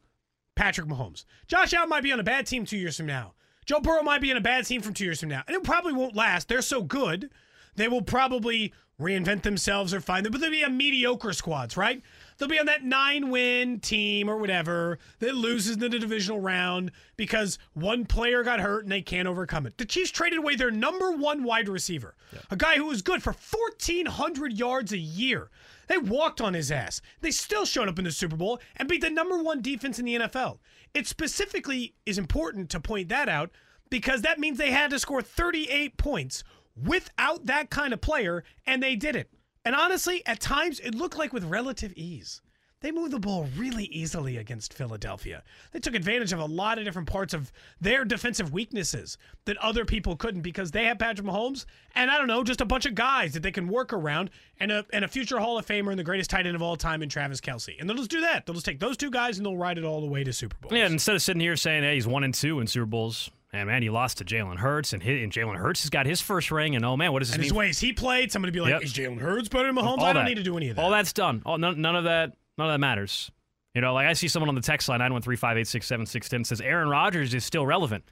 [0.54, 1.24] Patrick Mahomes.
[1.48, 3.34] Josh Allen might be on a bad team two years from now.
[3.66, 5.42] Joe Burrow might be in a bad team from two years from now.
[5.46, 6.48] And it probably won't last.
[6.48, 7.30] They're so good.
[7.74, 12.00] They will probably reinvent themselves or find them, but they'll be a mediocre squads, right?
[12.38, 16.92] They'll be on that nine win team or whatever that loses in the divisional round
[17.16, 19.78] because one player got hurt and they can't overcome it.
[19.78, 22.14] The Chiefs traded away their number one wide receiver,
[22.50, 25.50] a guy who was good for 1,400 yards a year.
[25.88, 27.00] They walked on his ass.
[27.20, 30.04] They still showed up in the Super Bowl and beat the number one defense in
[30.04, 30.58] the NFL.
[30.94, 33.50] It specifically is important to point that out
[33.88, 36.42] because that means they had to score 38 points
[36.76, 39.30] without that kind of player, and they did it.
[39.66, 42.40] And honestly, at times it looked like with relative ease.
[42.82, 45.42] They moved the ball really easily against Philadelphia.
[45.72, 47.50] They took advantage of a lot of different parts of
[47.80, 52.28] their defensive weaknesses that other people couldn't because they have Patrick Mahomes and I don't
[52.28, 55.08] know, just a bunch of guys that they can work around and a, and a
[55.08, 57.74] future Hall of Famer and the greatest tight end of all time in Travis Kelce.
[57.80, 58.46] And they'll just do that.
[58.46, 60.56] They'll just take those two guys and they'll ride it all the way to Super
[60.60, 60.78] Bowl.
[60.78, 63.66] Yeah, instead of sitting here saying, "Hey, he's one and two in Super Bowls," and
[63.66, 66.76] man, he lost to Jalen Hurts, and, and Jalen Hurts has got his first ring,
[66.76, 68.82] and oh man, what does this and his ways he played, somebody be like, Yep.
[68.82, 69.98] is Jalen Hurts better than Mahomes?
[69.98, 70.28] All I don't that.
[70.28, 70.82] need to do any of that.
[70.82, 71.42] All that's done.
[71.44, 72.32] All, none, none of that.
[72.58, 73.30] None of that matters.
[73.74, 75.66] You know, like I see someone on the text line nine one three five eight
[75.66, 78.04] six seven six ten says Aaron Rodgers is still relevant.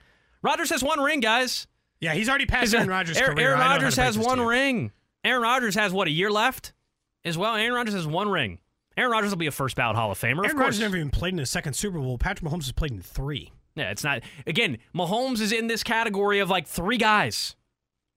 [0.43, 1.67] Rodgers has one ring, guys.
[2.01, 3.39] Yeah, he's already passed Aaron Rodgers' Aaron.
[3.39, 4.49] Aaron I know how to Rodgers has one you.
[4.49, 4.93] ring.
[5.25, 6.75] Aaron Rodgers has what a year left
[7.25, 7.55] as well.
[7.55, 8.59] Aaron Rodgers has one ring.
[8.99, 10.37] Aaron Rodgers will be a first ballot Hall of Famer.
[10.37, 10.59] Aaron of course.
[10.61, 12.19] Rodgers never even played in a second Super Bowl.
[12.19, 13.51] Patrick Mahomes has played in three.
[13.77, 14.23] Yeah, it's not.
[14.47, 17.57] Again, Mahomes is in this category of like three guys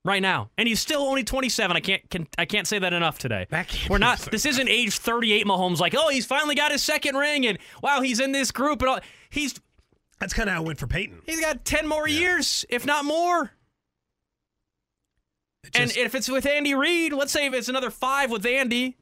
[0.05, 1.75] right now, and he's still only 27.
[1.75, 3.47] I can't can, I can't say that enough today.
[3.49, 4.19] That We're not.
[4.19, 5.79] said This isn't age 38 Mahomes.
[5.79, 8.89] Like, oh, he's finally got his second ring, and wow, he's in this group, and
[8.89, 8.99] all.
[9.29, 9.59] He's
[10.19, 11.21] That's kind of how it went for Peyton.
[11.25, 13.51] he's got 10 more years, if not more.
[15.63, 18.95] It And if it's with Andy Reid, let's say if it's another five with Andy.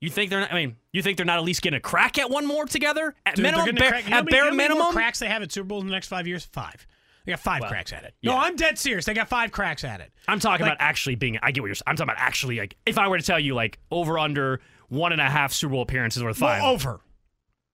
[0.00, 0.52] You think they're not?
[0.52, 3.14] I mean, you think they're not at least getting a crack at one more together
[3.26, 4.92] at Dude, minimum, bare, crack- you know at many- bare you know more minimum?
[4.92, 6.44] cracks they have at Super Bowl in the next five years?
[6.46, 6.86] Five.
[7.26, 8.14] They got five Well, cracks at it.
[8.22, 8.32] yeah.
[8.32, 9.04] No, I'm dead serious.
[9.04, 10.10] They got five cracks at it.
[10.26, 11.38] I'm talking Like- about actually being.
[11.42, 11.74] I get what you're.
[11.74, 11.84] saying.
[11.86, 15.12] I'm talking about actually like if I were to tell you like over under one
[15.12, 16.62] and a half Super Bowl appearances worth five.
[16.62, 17.00] Well, over.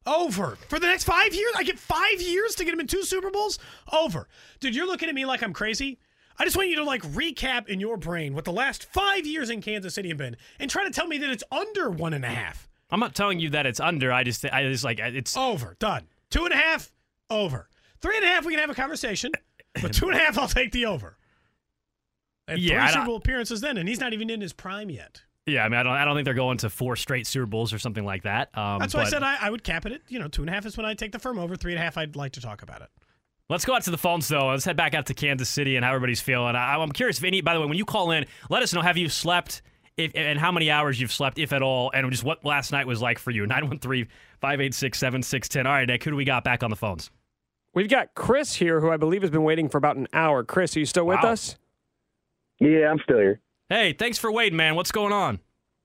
[0.05, 0.57] Over.
[0.69, 1.53] For the next five years?
[1.57, 3.59] I get five years to get him in two Super Bowls?
[3.93, 4.29] Over.
[4.61, 5.99] Dude, you're looking at me like I'm crazy.
[6.39, 9.51] I just want you to like recap in your brain what the last five years
[9.51, 12.25] in Kansas City have been and try to tell me that it's under one and
[12.25, 12.69] a half.
[12.91, 14.13] I'm not telling you that it's under.
[14.13, 15.37] I just I just like it's.
[15.37, 15.77] Over.
[15.79, 16.07] Done.
[16.31, 16.93] Two and a half.
[17.31, 17.69] Over.
[18.01, 19.33] Three and a half, we can have a conversation.
[19.81, 21.17] But two and a half, I'll take the over.
[22.49, 25.23] And Yeah, three Super Bowl appearances then, and he's not even in his prime yet.
[25.47, 25.93] Yeah, I mean, I don't.
[25.93, 28.57] I don't think they're going to four straight Super Bowls or something like that.
[28.57, 30.51] Um, That's why I said I, I would cap it at, you know, two and
[30.51, 31.57] a half is when I take the firm over.
[31.57, 32.89] Three and a half, I'd like to talk about it.
[33.49, 34.49] Let's go out to the phones though.
[34.49, 36.57] Let's head back out to Kansas City and how everybody's feeling.
[36.57, 37.41] I, I'm curious if any.
[37.41, 39.63] By the way, when you call in, let us know have you slept.
[39.97, 42.87] If, and how many hours you've slept, if at all, and just what last night
[42.87, 43.47] was like for you.
[43.47, 44.07] 913
[44.43, 45.67] 586 7610.
[45.67, 47.11] All right, Nick, who do we got back on the phones?
[47.73, 50.45] We've got Chris here, who I believe has been waiting for about an hour.
[50.45, 51.31] Chris, are you still with Wow.
[51.31, 51.57] us?
[52.61, 53.41] Yeah, I'm still here.
[53.71, 54.75] Hey, thanks for waiting, man.
[54.75, 55.41] What's going on?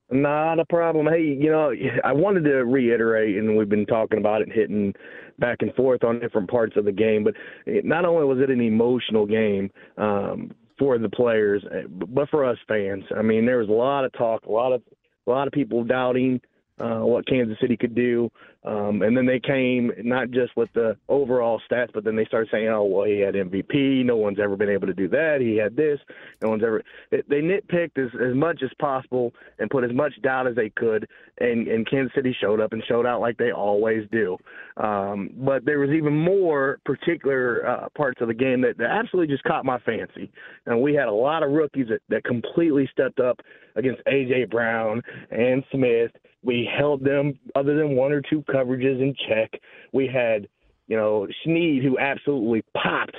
[0.10, 1.08] Not a problem.
[1.08, 4.93] Hey, you know, I wanted to reiterate, and we've been talking about it, hitting
[5.41, 7.25] back and forth on different parts of the game.
[7.25, 7.34] But
[7.65, 12.58] it, not only was it an emotional game um, for the players, but for us
[12.67, 13.04] fans.
[13.17, 14.82] I mean, there was a lot of talk, a lot of
[15.27, 16.41] a lot of people doubting
[16.81, 18.29] uh, what Kansas City could do.
[18.63, 22.49] Um, and then they came not just with the overall stats, but then they started
[22.51, 24.05] saying, "Oh, well, he had MVP.
[24.05, 25.37] No one's ever been able to do that.
[25.41, 25.99] He had this.
[26.43, 30.45] No one's ever." They nitpicked as, as much as possible and put as much doubt
[30.45, 31.07] as they could,
[31.39, 34.37] and, and Kansas City showed up and showed out like they always do.
[34.77, 39.33] Um, but there was even more particular uh, parts of the game that, that absolutely
[39.33, 40.31] just caught my fancy.
[40.67, 43.39] And we had a lot of rookies that, that completely stepped up
[43.75, 46.11] against AJ Brown and Smith
[46.43, 49.51] we held them, other than one or two coverages, in check.
[49.91, 50.47] We had,
[50.88, 53.15] you know, Sneed, who absolutely popped,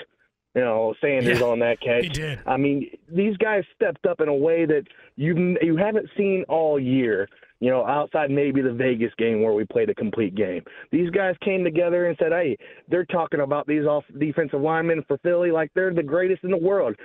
[0.55, 2.05] you know, Sanders yeah, on that catch.
[2.05, 2.41] He did.
[2.47, 4.85] I mean, these guys stepped up in a way that
[5.17, 7.29] you you haven't seen all year.
[7.61, 10.65] You know, outside maybe the Vegas game where we played a complete game.
[10.91, 12.57] These guys came together and said, "Hey,
[12.89, 16.57] they're talking about these off defensive linemen for Philly like they're the greatest in the
[16.57, 16.97] world.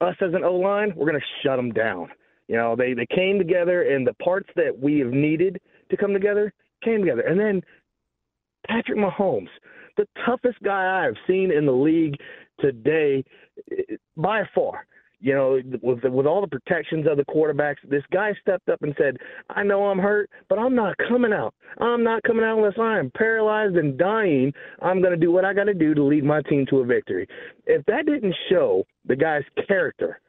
[0.00, 2.10] Us as an O line, we're going to shut them down."
[2.48, 6.12] You know, they they came together, and the parts that we have needed to come
[6.12, 7.22] together came together.
[7.22, 7.62] And then
[8.66, 9.48] Patrick Mahomes,
[9.96, 12.16] the toughest guy I've seen in the league
[12.60, 13.22] today,
[14.16, 14.86] by far.
[15.20, 18.94] You know, with with all the protections of the quarterbacks, this guy stepped up and
[18.96, 19.16] said,
[19.50, 21.54] "I know I'm hurt, but I'm not coming out.
[21.78, 24.54] I'm not coming out unless I am paralyzed and dying.
[24.80, 26.84] I'm going to do what I got to do to lead my team to a
[26.84, 27.26] victory."
[27.66, 30.20] If that didn't show the guy's character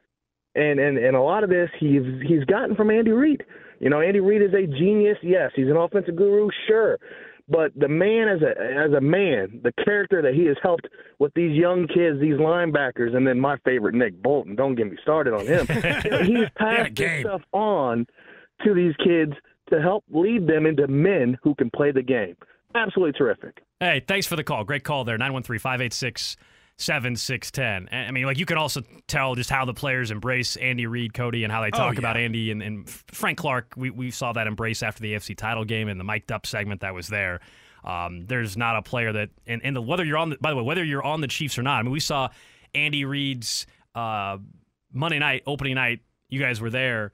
[0.54, 3.44] and and and a lot of this he's he's gotten from Andy Reid.
[3.78, 5.16] You know, Andy Reid is a genius.
[5.22, 6.98] Yes, he's an offensive guru, sure,
[7.48, 10.86] but the man as a as a man, the character that he has helped
[11.18, 14.54] with these young kids, these linebackers, and then my favorite Nick Bolton.
[14.54, 15.66] Don't get me started on him.
[16.04, 18.06] you know, he's passed this stuff on
[18.64, 19.32] to these kids
[19.70, 22.36] to help lead them into men who can play the game.
[22.74, 23.62] Absolutely terrific.
[23.80, 24.64] Hey, thanks for the call.
[24.64, 25.18] Great call there.
[25.18, 26.36] 913 586
[26.80, 27.88] seven, six, ten.
[27.92, 31.44] I mean, like you can also tell just how the players embrace Andy Reid, Cody,
[31.44, 31.98] and how they oh, talk oh, yeah.
[31.98, 33.74] about Andy and, and, Frank Clark.
[33.76, 36.80] We we saw that embrace after the AFC title game and the mic'd up segment
[36.80, 37.40] that was there.
[37.84, 40.56] Um, there's not a player that and, and the, whether you're on the, by the
[40.56, 41.78] way whether you're on the Chiefs or not.
[41.78, 42.28] I mean, we saw
[42.74, 44.38] Andy Reid's uh,
[44.92, 46.00] Monday night opening night.
[46.28, 47.12] You guys were there,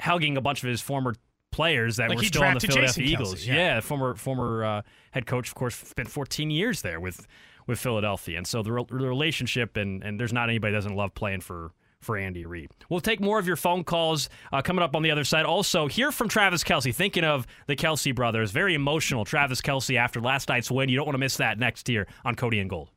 [0.00, 1.14] hugging a bunch of his former
[1.52, 3.46] players that like were still on the Philadelphia Jason Eagles.
[3.46, 3.54] Yeah.
[3.54, 3.80] yeah.
[3.80, 7.26] former former uh, head coach, of course, spent 14 years there with
[7.70, 8.36] with Philadelphia.
[8.36, 11.40] And so the, re- the relationship, and, and there's not anybody that doesn't love playing
[11.40, 12.70] for for Andy Reid.
[12.88, 15.44] We'll take more of your phone calls uh, coming up on the other side.
[15.44, 16.94] Also, hear from Travis Kelce.
[16.94, 19.26] Thinking of the Kelce brothers, very emotional.
[19.26, 20.88] Travis Kelce after last night's win.
[20.88, 22.90] You don't want to miss that next year on Cody and Gold.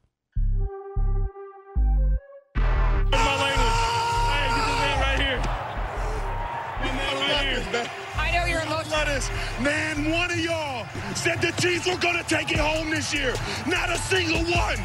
[9.61, 13.33] Man, one of y'all said the Chiefs were going to take it home this year.
[13.67, 14.77] Not a single one.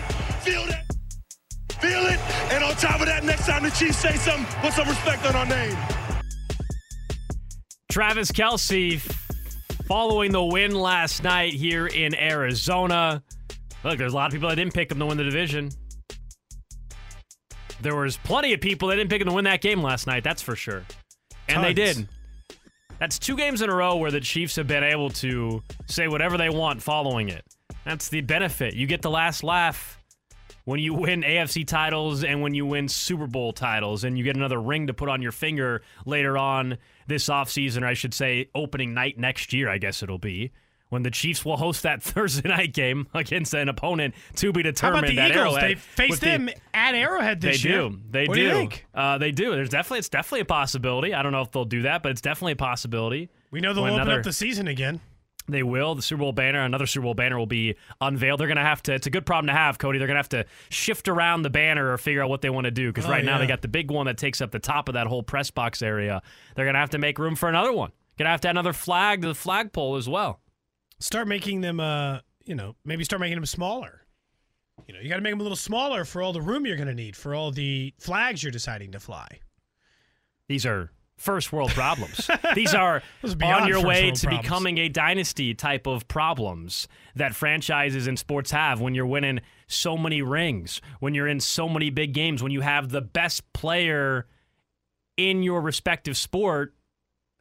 [0.42, 0.85] Feel that?
[1.81, 2.18] Feel it?
[2.52, 5.37] And on top of that, next time the Chiefs say something, put some respect on
[5.37, 5.76] our name.
[7.90, 9.00] Travis Kelce
[9.87, 13.22] following the win last night here in Arizona.
[13.85, 15.70] Look, there's a lot of people that didn't pick him to win the division.
[17.81, 20.24] There was plenty of people that didn't pick him to win that game last night,
[20.24, 20.83] that's for sure.
[21.48, 21.66] And Tons.
[21.66, 22.09] they did.
[22.98, 26.37] That's two games in a row where the Chiefs have been able to say whatever
[26.37, 27.44] they want following it.
[27.84, 28.74] That's the benefit.
[28.74, 30.02] You get the last laugh
[30.64, 34.37] when you win AFC titles and when you win Super Bowl titles, and you get
[34.37, 38.50] another ring to put on your finger later on this offseason, or I should say,
[38.54, 40.52] opening night next year, I guess it'll be
[40.88, 45.07] when the Chiefs will host that Thursday night game against an opponent to be determined.
[45.07, 45.57] How about the Eagles?
[45.61, 47.74] They face them the, at Arrowhead this year.
[47.74, 47.90] they year.
[47.90, 48.01] Do.
[48.11, 48.48] They what do.
[48.48, 48.55] do.
[48.55, 48.87] think?
[48.94, 49.53] Uh, they do.
[49.53, 51.14] There's definitely it's definitely a possibility.
[51.14, 53.29] I don't know if they'll do that, but it's definitely a possibility.
[53.51, 55.01] We know they'll open another, up the season again.
[55.48, 55.94] They will.
[55.94, 58.38] The Super Bowl banner, another Super Bowl banner will be unveiled.
[58.38, 59.98] They're going to have to, it's a good problem to have, Cody.
[59.98, 62.66] They're going to have to shift around the banner or figure out what they want
[62.66, 63.31] to do because oh, right yeah.
[63.31, 65.51] now they got the big one that takes up the top of that whole press
[65.51, 66.20] box area.
[66.55, 67.92] They're going to have to make room for another one.
[68.18, 70.40] Going to have to add another flag to the flagpole as well.
[71.00, 74.02] Start making them, uh, you know, maybe start making them smaller.
[74.87, 76.76] You know, you got to make them a little smaller for all the room you're
[76.76, 79.26] going to need for all the flags you're deciding to fly.
[80.48, 82.30] These are first world problems.
[82.54, 83.02] These are
[83.42, 84.42] on your way to problems.
[84.42, 89.98] becoming a dynasty type of problems that franchises and sports have when you're winning so
[89.98, 94.26] many rings, when you're in so many big games, when you have the best player
[95.16, 96.74] in your respective sport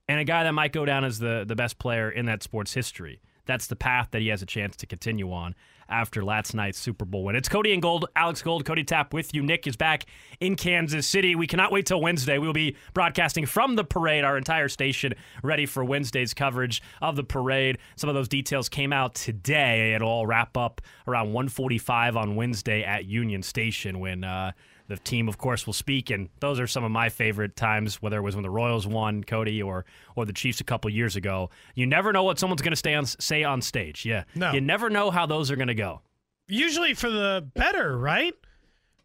[0.09, 2.73] and a guy that might go down as the, the best player in that sport's
[2.73, 5.55] history that's the path that he has a chance to continue on
[5.89, 7.35] after last night's Super Bowl win.
[7.35, 9.41] It's Cody and Gold, Alex Gold, Cody Tapp with you.
[9.41, 10.05] Nick is back
[10.39, 11.35] in Kansas City.
[11.35, 12.37] We cannot wait till Wednesday.
[12.37, 17.15] We will be broadcasting from the parade, our entire station ready for Wednesday's coverage of
[17.15, 17.77] the parade.
[17.95, 19.93] Some of those details came out today.
[19.93, 24.51] It'll all wrap up around 1:45 on Wednesday at Union Station when uh,
[24.87, 28.01] the team, of course, will speak, and those are some of my favorite times.
[28.01, 31.15] Whether it was when the Royals won, Cody, or or the Chiefs a couple years
[31.15, 34.05] ago, you never know what someone's going to on say on stage.
[34.05, 34.53] Yeah, no.
[34.53, 36.01] you never know how those are going to go.
[36.47, 38.33] Usually for the better, right?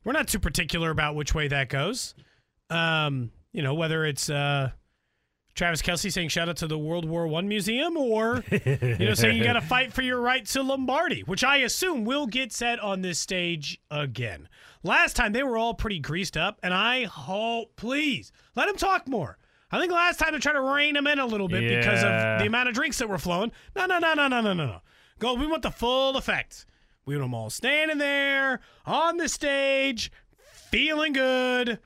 [0.05, 2.15] We're not too particular about which way that goes.
[2.71, 4.71] Um, you know, whether it's uh,
[5.55, 9.37] Travis Kelce saying shout out to the World War One museum, or you know saying
[9.37, 12.79] you got to fight for your right to Lombardi, which I assume will get said
[12.79, 14.49] on this stage again.
[14.83, 19.09] Last time they were all pretty greased up, and I hope, please let him talk
[19.09, 19.39] more.
[19.71, 21.79] I think last time they tried to rein him in a little bit yeah.
[21.79, 23.53] because of the amount of drinks that were flowing.
[23.75, 24.81] No, no, no, no, no, no, no, no.
[25.19, 25.35] Go.
[25.35, 26.67] We want the full effect.
[27.07, 30.13] We want them all standing there on the stage,
[30.71, 31.79] feeling good,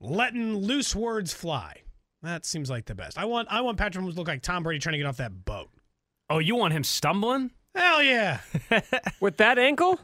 [0.00, 1.82] letting loose words fly.
[2.22, 3.18] That seems like the best.
[3.18, 5.16] I want I want Patrick Mahomes to look like Tom Brady trying to get off
[5.16, 5.68] that boat.
[6.30, 7.50] Oh, you want him stumbling?
[7.74, 8.40] Hell yeah!
[9.20, 10.00] With that ankle?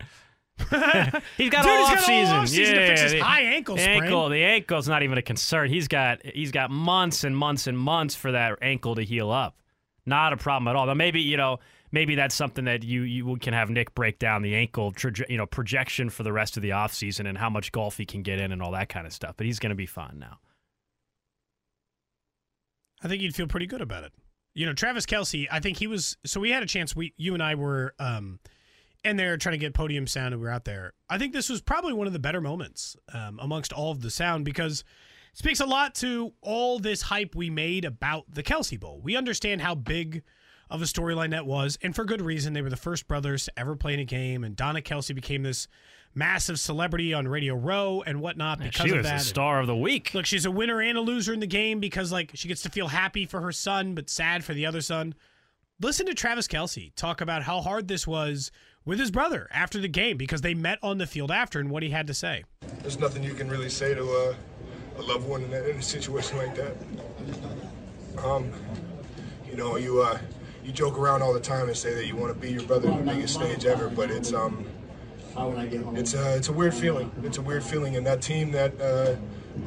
[1.37, 2.37] he's got Dude, all he's got season.
[2.37, 4.03] All season yeah, to fix his the, high ankle sprain.
[4.03, 5.69] Ankle, the ankle's not even a concern.
[5.71, 9.57] He's got he's got months and months and months for that ankle to heal up.
[10.05, 10.87] Not a problem at all.
[10.87, 11.59] But maybe you know
[11.91, 15.39] maybe that's something that you you can have Nick break down the ankle traje- you
[15.39, 18.39] know projection for the rest of the offseason and how much golf he can get
[18.39, 19.35] in and all that kind of stuff.
[19.37, 20.39] But he's going to be fine now.
[23.03, 24.13] I think you'd feel pretty good about it.
[24.55, 25.47] You know, Travis Kelce.
[25.51, 26.17] I think he was.
[26.25, 26.95] So we had a chance.
[26.95, 28.39] We, you and I were um,
[29.05, 30.93] in there trying to get podium sound, and we were out there.
[31.09, 34.11] I think this was probably one of the better moments um, amongst all of the
[34.11, 34.85] sound because
[35.33, 39.01] it speaks a lot to all this hype we made about the Kelce Bowl.
[39.03, 40.23] We understand how big
[40.71, 42.55] of a storyline that was, and for good reason.
[42.55, 45.43] They were the first brothers to ever play in a game, and Donna Kelce became
[45.43, 45.69] this
[46.15, 49.19] massive celebrity on Radio Row and whatnot because she of was that.
[49.19, 50.13] the star of the week.
[50.15, 52.71] Look, she's a winner and a loser in the game because like she gets to
[52.71, 55.15] feel happy for her son but sad for the other son.
[55.81, 58.53] Listen to Travis Kelce talk about how hard this was
[58.85, 61.83] with his brother after the game because they met on the field after and what
[61.83, 62.45] he had to say.
[62.81, 64.37] There's nothing you can really say to a,
[64.99, 66.77] a loved one in, in, a situation like that.
[68.25, 68.53] Um,
[69.49, 70.19] you know, you uh,
[70.65, 72.91] you joke around all the time and say that you want to be your brother
[72.91, 74.67] on the biggest stage ever, but it's um
[75.95, 77.11] it's a it's a weird feeling.
[77.23, 79.17] It's a weird feeling, and that team that uh,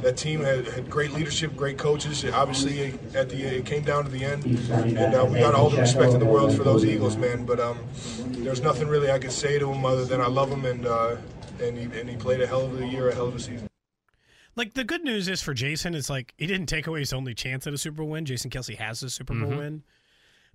[0.01, 2.25] that team had, had, great leadership, great coaches.
[2.25, 5.79] Obviously, at the it came down to the end, and uh, we got all the
[5.79, 7.45] respect in the world for those Eagles, man.
[7.45, 7.79] But um,
[8.29, 11.17] there's nothing really I could say to him other than I love him, and uh,
[11.61, 13.67] and he and he played a hell of a year, a hell of a season.
[14.55, 17.33] Like the good news is for Jason, it's like he didn't take away his only
[17.33, 18.25] chance at a Super Bowl win.
[18.25, 19.57] Jason Kelce has a Super Bowl mm-hmm.
[19.57, 19.83] win.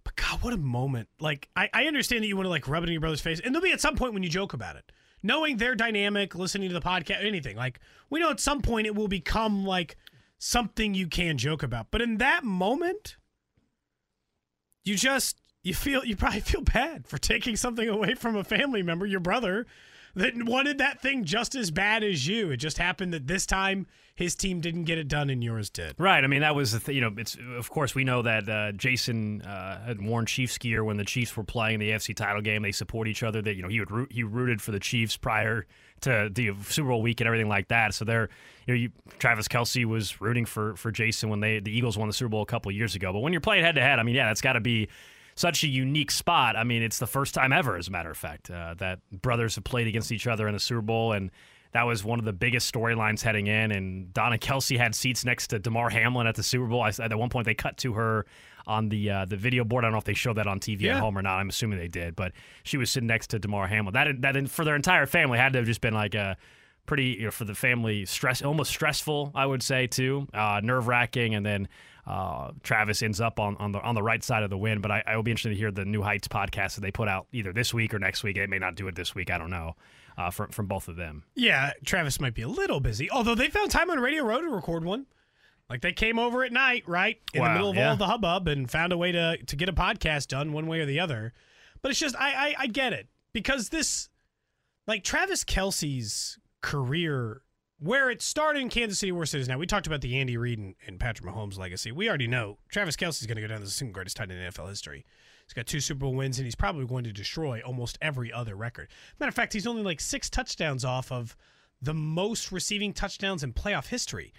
[0.04, 1.08] But God, what a moment!
[1.20, 3.40] Like I, I understand that you want to like rub it in your brother's face,
[3.44, 4.90] and there'll be at some point when you joke about it
[5.22, 7.56] knowing their dynamic, listening to the podcast, anything.
[7.56, 9.96] Like we know at some point it will become like
[10.38, 11.88] something you can joke about.
[11.90, 13.16] But in that moment,
[14.84, 18.82] you just you feel you probably feel bad for taking something away from a family
[18.82, 19.66] member, your brother,
[20.14, 22.50] that wanted that thing just as bad as you.
[22.50, 25.94] It just happened that this time his team didn't get it done and yours did.
[25.98, 26.22] Right.
[26.22, 28.72] I mean, that was the th- you know, it's of course we know that uh,
[28.72, 32.62] Jason uh, had worn Chiefs gear when the Chiefs were playing the AFC title game.
[32.62, 33.40] They support each other.
[33.40, 35.66] That you know he would root, he rooted for the Chiefs prior
[36.02, 37.94] to the Super Bowl week and everything like that.
[37.94, 38.28] So there,
[38.66, 42.08] you know, you, Travis Kelce was rooting for for Jason when they the Eagles won
[42.08, 43.12] the Super Bowl a couple years ago.
[43.12, 44.88] But when you're playing head to head, I mean, yeah, that's got to be
[45.40, 46.54] such a unique spot.
[46.54, 49.54] I mean, it's the first time ever, as a matter of fact, uh, that brothers
[49.54, 51.30] have played against each other in the Super Bowl, and
[51.72, 53.72] that was one of the biggest storylines heading in.
[53.72, 56.82] And Donna Kelce had seats next to Damar Hamlin at the Super Bowl.
[56.82, 58.26] I, at one point, they cut to her
[58.66, 59.84] on the uh, the video board.
[59.84, 60.96] I don't know if they showed that on TV yeah.
[60.96, 61.38] at home or not.
[61.38, 63.94] I'm assuming they did, but she was sitting next to Damar Hamlin.
[63.94, 66.36] That that for their entire family had to have just been like a
[66.84, 69.32] pretty you know, for the family stress, almost stressful.
[69.34, 71.68] I would say too, uh, nerve wracking, and then.
[72.10, 74.90] Uh, Travis ends up on, on the on the right side of the win, but
[74.90, 77.28] I, I will be interested to hear the New Heights podcast that they put out
[77.30, 78.34] either this week or next week.
[78.34, 79.30] They may not do it this week.
[79.30, 79.76] I don't know
[80.18, 81.22] uh, from from both of them.
[81.36, 84.48] Yeah, Travis might be a little busy, although they found time on Radio Row to
[84.48, 85.06] record one.
[85.68, 87.90] Like they came over at night, right in wow, the middle of yeah.
[87.90, 90.80] all the hubbub, and found a way to to get a podcast done one way
[90.80, 91.32] or the other.
[91.80, 94.08] But it's just I, I, I get it because this,
[94.88, 97.42] like Travis Kelce's career,
[97.80, 99.58] where it started in Kansas City, where it is now.
[99.58, 101.90] We talked about the Andy Reid and, and Patrick Mahomes legacy.
[101.90, 104.38] We already know Travis Kelce's going to go down as the single greatest tight end
[104.38, 105.04] in NFL history.
[105.46, 108.54] He's got two Super Bowl wins, and he's probably going to destroy almost every other
[108.54, 108.88] record.
[109.18, 111.36] Matter of fact, he's only like six touchdowns off of
[111.82, 114.32] the most receiving touchdowns in playoff history.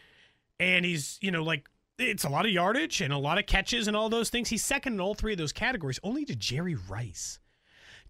[0.59, 1.67] And he's, you know, like
[1.97, 4.49] it's a lot of yardage and a lot of catches and all those things.
[4.49, 7.39] He's second in all three of those categories, only to Jerry Rice.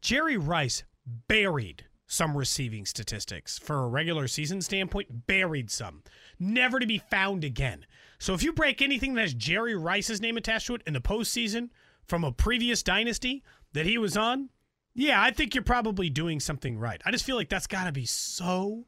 [0.01, 6.03] Jerry Rice buried some receiving statistics for a regular season standpoint, buried some,
[6.37, 7.85] never to be found again.
[8.19, 10.99] So if you break anything that has Jerry Rice's name attached to it in the
[10.99, 11.69] postseason,
[12.05, 14.49] from a previous dynasty that he was on,
[14.93, 17.01] yeah, I think you're probably doing something right.
[17.05, 18.83] I just feel like that's got to be so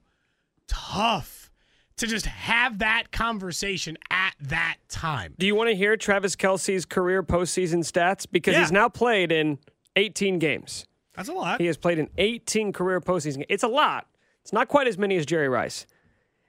[0.67, 1.49] tough
[1.95, 5.33] to just have that conversation at that time.
[5.39, 8.25] Do you want to hear Travis Kelce's career postseason stats?
[8.29, 8.59] Because Yeah.
[8.61, 9.59] he's now played in
[9.95, 10.85] 18 games.
[11.15, 11.61] That's a lot.
[11.61, 13.37] He has played in 18 career postseason.
[13.37, 13.45] games.
[13.49, 14.07] It's a lot.
[14.41, 15.85] It's not quite as many as Jerry Rice.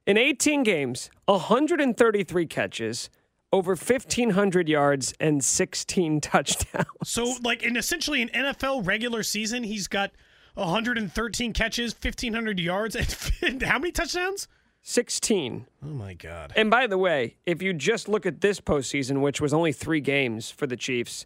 [0.07, 3.09] In 18 games, 133 catches,
[3.53, 6.87] over 1,500 yards, and 16 touchdowns.
[7.05, 10.11] So, like in essentially an NFL regular season, he's got
[10.55, 12.97] 113 catches, 1,500 yards,
[13.43, 14.49] and how many touchdowns?
[14.83, 15.67] 16.
[15.83, 16.53] Oh my God!
[16.57, 20.01] And by the way, if you just look at this postseason, which was only three
[20.01, 21.25] games for the Chiefs,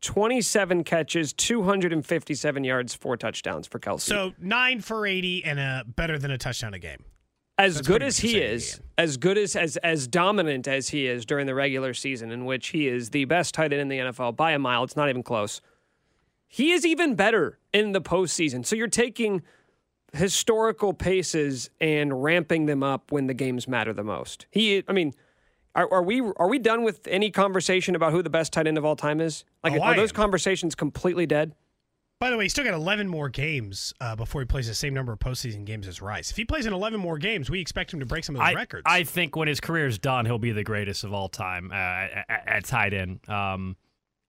[0.00, 4.00] 27 catches, 257 yards, four touchdowns for Kelce.
[4.00, 7.04] So nine for 80 and a better than a touchdown a game.
[7.58, 11.26] as That's good as he is, as good as, as as dominant as he is
[11.26, 14.36] during the regular season, in which he is the best tight end in the NFL
[14.36, 15.60] by a mile, it's not even close.
[16.48, 18.64] He is even better in the postseason.
[18.66, 19.42] So you're taking
[20.12, 24.46] historical paces and ramping them up when the games matter the most.
[24.50, 25.12] He, I mean,
[25.74, 28.78] are, are we are we done with any conversation about who the best tight end
[28.78, 29.44] of all time is?
[29.62, 30.16] Like, Oh, are I those am.
[30.16, 31.54] conversations completely dead?
[32.18, 34.92] By the way, he's still got 11 more games uh, before he plays the same
[34.92, 36.30] number of postseason games as Rice.
[36.30, 38.48] If he plays in 11 more games, we expect him to break some of those
[38.48, 38.82] I, records.
[38.84, 41.74] I think when his career is done, he'll be the greatest of all time uh,
[41.74, 43.26] at, at tight end.
[43.26, 43.74] Um,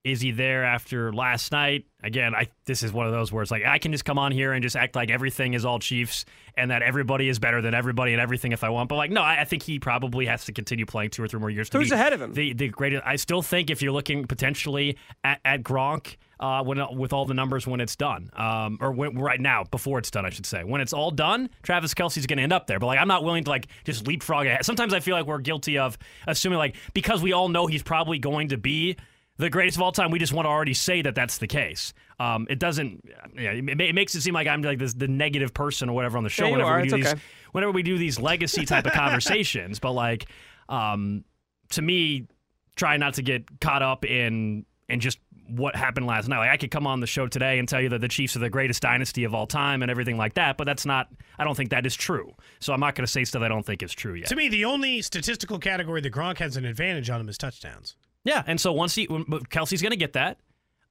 [0.03, 1.85] is he there after last night?
[2.03, 4.31] Again, I this is one of those where it's like I can just come on
[4.31, 6.25] here and just act like everything is all Chiefs
[6.57, 8.89] and that everybody is better than everybody and everything if I want.
[8.89, 11.39] But like, no, I, I think he probably has to continue playing two or three
[11.39, 11.69] more years.
[11.69, 12.33] To Who's be ahead of him?
[12.33, 13.03] The the greatest.
[13.05, 16.17] I still think if you're looking potentially at, at Gronk.
[16.39, 19.99] Uh, when with all the numbers when it's done, um, or when, right now before
[19.99, 20.63] it's done, I should say.
[20.63, 22.79] When it's all done, Travis Kelce's going to end up there.
[22.79, 24.65] But like, I'm not willing to like just leapfrog ahead.
[24.65, 28.17] Sometimes I feel like we're guilty of assuming like because we all know he's probably
[28.17, 28.97] going to be
[29.37, 31.93] the greatest of all time, we just want to already say that that's the case.
[32.19, 33.03] Um, it doesn't.
[33.35, 36.17] Yeah, it, it makes it seem like I'm like this the negative person or whatever
[36.17, 36.45] on the show.
[36.45, 36.81] Yeah, whenever are.
[36.81, 37.21] we do It's these, okay.
[37.51, 40.27] whenever we do these legacy type of conversations, but like,
[40.69, 41.23] um,
[41.71, 42.27] to me,
[42.75, 46.39] try not to get caught up in in just what happened last night.
[46.39, 48.39] Like I could come on the show today and tell you that the Chiefs are
[48.39, 51.07] the greatest dynasty of all time and everything like that, but that's not.
[51.39, 52.33] I don't think that is true.
[52.59, 54.27] So I'm not going to say stuff I don't think is true yet.
[54.27, 57.95] to me, the only statistical category that Gronk has an advantage on him is touchdowns.
[58.23, 60.37] Yeah, and so once he Kelce's going to get that,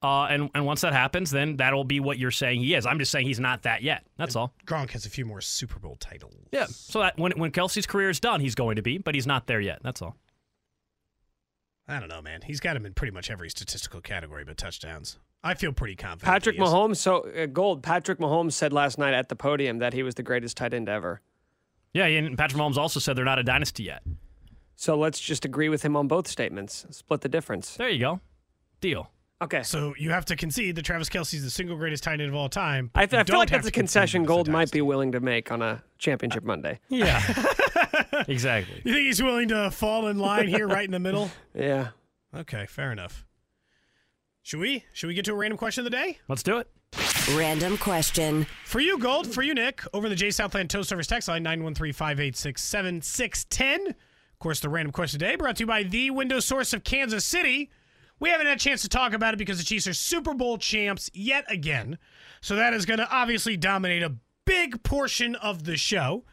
[0.03, 2.87] uh, and and once that happens, then that'll be what you're saying he is.
[2.87, 4.05] I'm just saying he's not that yet.
[4.16, 4.53] That's all.
[4.66, 6.35] Gronk has a few more Super Bowl titles.
[6.53, 6.66] Yeah.
[6.66, 9.47] So that when when Kelce's career is done, he's going to be, but he's not
[9.47, 9.81] there yet.
[9.83, 10.16] That's all.
[11.87, 12.43] I don't know, man.
[12.43, 15.18] He's got him in pretty much every statistical category but touchdowns.
[15.43, 16.33] I feel pretty confident.
[16.33, 16.59] Patrick.
[16.59, 16.97] Mahomes.
[16.97, 17.83] So uh, gold.
[17.83, 20.89] Patrick Mahomes said last night at the podium that he was the greatest tight end
[20.89, 21.20] ever.
[21.93, 24.03] Yeah, and Patrick Mahomes also said they're not a dynasty yet.
[24.81, 26.87] So let's just agree with him on both statements.
[26.89, 27.76] Split the difference.
[27.76, 28.20] There you go.
[28.81, 29.11] Deal.
[29.43, 29.62] Okay.
[29.62, 32.49] So you have to concede that Travis Kelce's the single greatest tight end of all
[32.49, 32.91] time.
[32.95, 35.20] I, th- I feel like that's a concession that it's Gold might be willing to
[35.20, 36.81] make on a championship uh, Monday.
[36.89, 37.20] Yeah.
[38.26, 38.81] exactly.
[38.83, 41.31] You think he's willing to fall in line here, right in the middle?
[41.55, 41.89] Yeah.
[42.35, 43.26] Okay, fair enough.
[44.41, 44.85] Should we?
[44.95, 46.20] Should we get to a random question of the day?
[46.26, 46.70] Let's do it.
[47.37, 48.47] Random question.
[48.64, 49.26] For you, Gold.
[49.26, 49.83] For you, Nick.
[49.93, 53.89] Over the J Southland Tow Service text line, 913-586-7610.
[53.89, 53.95] Of
[54.41, 57.70] course, the random question today brought to you by the window source of Kansas City.
[58.18, 60.59] We haven't had a chance to talk about it because the Chiefs are Super Bowl
[60.59, 61.99] champs yet again.
[62.41, 64.16] So that is going to obviously dominate a
[64.47, 66.24] big portion of the show.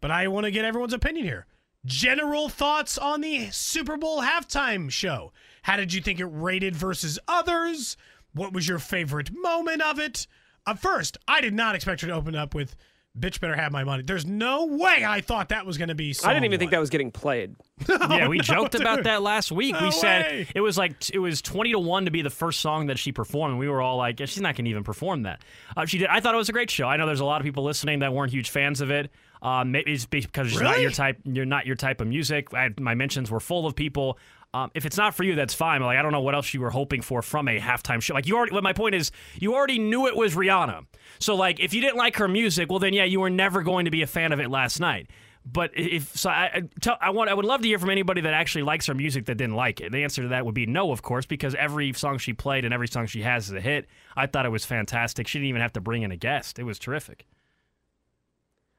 [0.00, 1.46] But I want to get everyone's opinion here.
[1.84, 5.32] General thoughts on the Super Bowl halftime show.
[5.62, 7.96] How did you think it rated versus others?
[8.32, 10.26] What was your favorite moment of it?
[10.66, 12.76] Uh, first, I did not expect her to open up with
[13.18, 16.14] "Bitch Better Have My Money." There's no way I thought that was going to be.
[16.24, 17.56] I didn't even think that was getting played.
[17.88, 19.74] yeah, we no, joked about that last week.
[19.74, 22.60] No we said it was like it was twenty to one to be the first
[22.60, 23.52] song that she performed.
[23.52, 25.40] And we were all like, yeah, "She's not going to even perform that."
[25.76, 26.08] Uh, she did.
[26.08, 26.86] I thought it was a great show.
[26.86, 29.10] I know there's a lot of people listening that weren't huge fans of it.
[29.42, 30.82] Um, maybe it's because it's not Really?
[30.82, 31.18] your type.
[31.24, 32.52] You're not your type of music.
[32.54, 34.18] I, my mentions were full of people.
[34.54, 35.80] Um, if it's not for you, that's fine.
[35.80, 38.14] But like, I don't know what else you were hoping for from a halftime show.
[38.14, 38.52] Like you already.
[38.52, 40.86] What my point is, you already knew it was Rihanna.
[41.18, 43.84] So like, if you didn't like her music, well then yeah, you were never going
[43.84, 45.10] to be a fan of it last night.
[45.44, 48.22] But if so, I, I, tell, I want I would love to hear from anybody
[48.22, 49.92] that actually likes her music that didn't like it.
[49.92, 52.74] The answer to that would be no, of course, because every song she played and
[52.74, 53.86] every song she has is a hit.
[54.16, 55.28] I thought it was fantastic.
[55.28, 56.58] She didn't even have to bring in a guest.
[56.58, 57.26] It was terrific.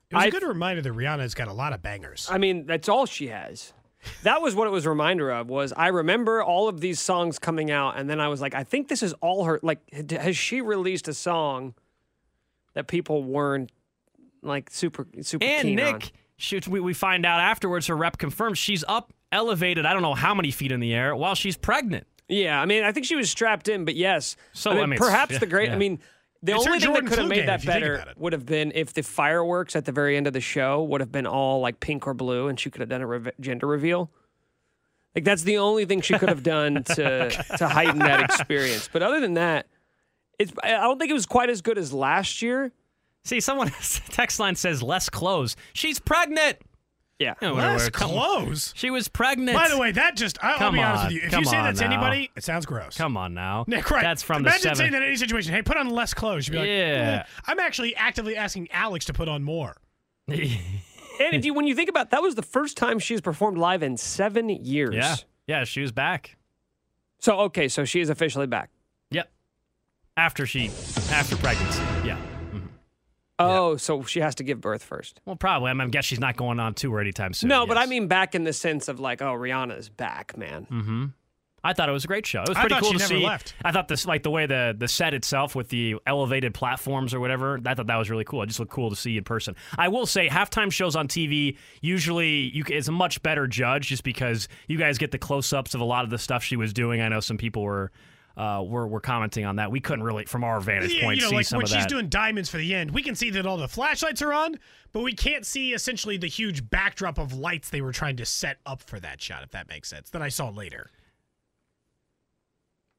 [0.09, 2.27] It was a I- good reminder that Rihanna's got a lot of bangers.
[2.29, 3.73] I mean, that's all she has.
[4.23, 5.49] That was what it was a reminder of.
[5.49, 8.63] Was I remember all of these songs coming out, and then I was like, I
[8.63, 9.59] think this is all her.
[9.61, 9.79] Like,
[10.11, 11.73] has she released a song
[12.73, 13.71] that people weren't
[14.41, 15.93] like super super And keen on?
[15.93, 17.87] Nick, she, we, we find out afterwards.
[17.87, 19.85] Her rep confirms she's up elevated.
[19.85, 22.07] I don't know how many feet in the air while she's pregnant.
[22.29, 24.35] Yeah, I mean, I think she was strapped in, but yes.
[24.51, 25.71] So, I mean, I mean, perhaps yeah, the great.
[25.71, 25.99] I mean,
[26.43, 28.45] The It's only thing that could have made that if you think better would have
[28.45, 31.61] been if the fireworks at the very end of the show would have been all
[31.61, 34.11] like pink or blue, and she could have done a re- gender reveal.
[35.15, 38.87] Like that's the only thing she could have done to to heighten that experience.
[38.91, 39.67] But other than that,
[40.37, 42.71] it's I don't think it was quite as good as last year.
[43.23, 43.71] See, someone
[44.09, 45.55] text line says less clothes.
[45.73, 46.57] She's pregnant.
[47.19, 47.33] Yeah.
[47.41, 47.73] Yeah, whatever.
[47.73, 48.73] Less clothes.
[48.75, 49.57] She was pregnant.
[49.57, 51.07] By the way, that just I, I'll be honest on.
[51.07, 51.21] with you.
[51.23, 51.87] If Come you say that to now.
[51.87, 52.95] anybody, it sounds gross.
[52.95, 53.65] come on now.
[53.67, 54.03] Nick, right?
[54.03, 55.51] That's from the Imagine saying that in any situation.
[55.53, 56.47] Hey, put on less clothes.
[56.47, 57.23] You'd be like, Yeah.
[57.25, 59.75] "Eh." I'm actually actively asking Alex to put on more.
[61.19, 63.81] And if you when you think about that was the first time she's performed live
[63.81, 64.93] in seven years.
[64.93, 65.15] yeah,
[65.47, 66.37] yeah, she was back.
[67.17, 68.69] So okay, so she is officially back.
[69.09, 69.27] Yep.
[70.15, 70.67] After she,
[71.11, 71.81] after pregnancy.
[72.05, 72.19] Yeah.
[73.39, 75.21] Oh, so she has to give birth first.
[75.25, 75.69] Well, probably.
[75.69, 77.49] I, mean, I guess she's not going on tour anytime soon.
[77.49, 80.65] no, but I mean back in the sense of like, oh, Rihanna's back, man.
[80.71, 81.05] Mm-hmm.
[81.63, 82.43] I thought it was a great show.
[82.43, 83.25] It was I pretty thought cool she to never see.
[83.25, 83.53] left.
[83.65, 87.19] I thought this, like the way the the set itself with the elevated platforms or
[87.19, 87.59] whatever.
[87.65, 88.41] I thought that was really cool.
[88.43, 89.55] It just looked cool to see in person.
[89.77, 93.87] I will say, halftime shows on TV usually you, c- it's a much better judge
[93.87, 96.55] just because you guys get the close ups of a lot of the stuff she
[96.55, 97.01] was doing.
[97.01, 97.91] I know some people were.
[98.37, 99.71] Uh, were, were commenting on that.
[99.71, 101.69] We couldn't really, from our vantage Yeah, point, you know, see like some when of
[101.69, 101.89] she's that.
[101.89, 104.59] doing diamonds for the end, we can see that all the flashlights are on,
[104.91, 108.57] but we can't see essentially the huge backdrop of lights they were trying to set
[108.63, 110.11] up for that shot, if that makes sense.
[110.11, 110.91] That I saw later.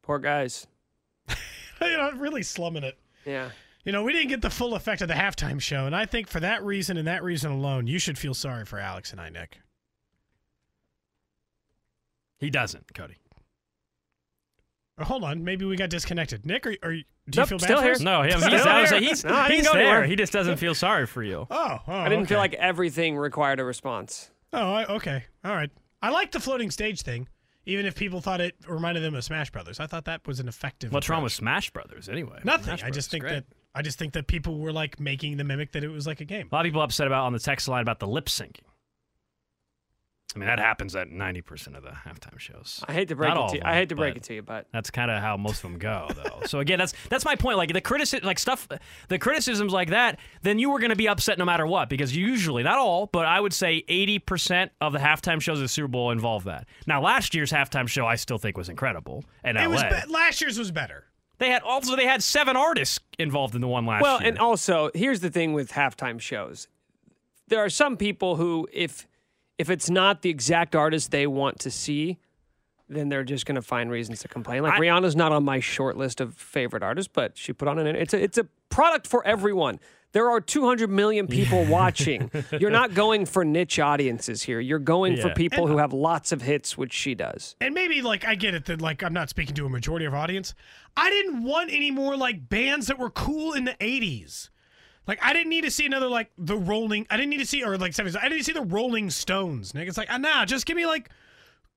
[0.03, 0.67] Poor guys.
[1.29, 1.37] you
[1.97, 2.99] know, really slumming it.
[3.25, 3.51] Yeah.
[3.85, 6.27] You know, we didn't get the full effect of the halftime show, and I think
[6.27, 9.29] for that reason and that reason alone, you should feel sorry for Alex and I,
[9.29, 9.61] Nick.
[12.39, 13.19] he doesn't, Cody.
[14.99, 16.45] Or hold on, maybe we got disconnected.
[16.45, 17.05] Nick, are, are do you
[17.37, 17.93] Nope, feel bad still for here.
[17.93, 18.01] us?
[18.01, 19.01] No, him, he's, Still I was there.
[19.01, 20.05] he's, No, I didn't he's there.
[20.05, 21.47] He just doesn't feel sorry for you.
[21.51, 24.31] Oh, oh, I didn't feel like everything required a response.
[24.53, 25.25] Oh, I, okay.
[25.45, 25.71] All right.
[26.03, 27.29] I like the floating stage thing,
[27.67, 29.79] even if people thought it reminded them of Smash Brothers.
[29.79, 30.93] I thought that was an effective.
[30.93, 31.33] What's wrong with.
[31.33, 32.41] Smash Brothers anyway?
[32.45, 32.65] Nothing.
[32.79, 33.33] Smash I just think great.
[33.33, 33.45] that
[33.75, 36.25] I just think that people were like making the mimic that it was like a
[36.25, 36.49] game.
[36.51, 38.57] A lot of people upset about on the text line about the lip syncing.
[40.37, 42.85] I mean, that happens at 90% of the halftime shows.
[42.87, 43.61] I hate to break Not it to you.
[43.61, 45.57] them, I hate to break but it to you, but That's kind of how most
[45.65, 46.43] of them go, though.
[46.47, 47.57] so again, that's that's my point.
[47.57, 48.69] Like the criticism, like stuff,
[49.09, 52.15] the criticisms like that, then you were going to be upset no matter what because
[52.15, 55.89] usually, not all, but I would say 80% of the halftime shows of the Super
[55.89, 56.69] Bowl involve that.
[56.87, 59.25] Now, last year's halftime show, I still think was incredible.
[59.45, 61.05] In It LA, was be- last year's was better.
[61.39, 64.29] they had also they had seven artists involved in the one last well, year.
[64.29, 66.69] and also here's the thing with halftime shows.
[67.49, 69.07] There are some people who, if
[69.59, 72.19] if it's not the exact artist they want to see,
[72.89, 74.63] then they're just going to find reasons to complain.
[74.63, 77.79] Like I- Rihanna's not on my short list of favorite artists, but she put on
[77.79, 77.95] an.
[77.97, 79.79] It's a it's a product for everyone.
[80.13, 82.31] There are 200 million people watching.
[82.59, 84.59] You're not going for niche audiences here.
[84.59, 85.35] You're going for Yeah.
[85.35, 87.57] people who have lots of hits, which she does.
[87.61, 90.15] And maybe like I get it that like I'm not speaking to a majority of
[90.15, 90.55] audience.
[90.97, 94.49] I didn't want any more like bands that were cool in the 80s.
[95.09, 97.07] Like I didn't need to see another like the Rolling.
[97.09, 98.17] I didn't need to see or like 70s.
[98.17, 99.75] I didn't see the Rolling Stones.
[99.75, 101.11] Nick, it's like ah, nah, just give me like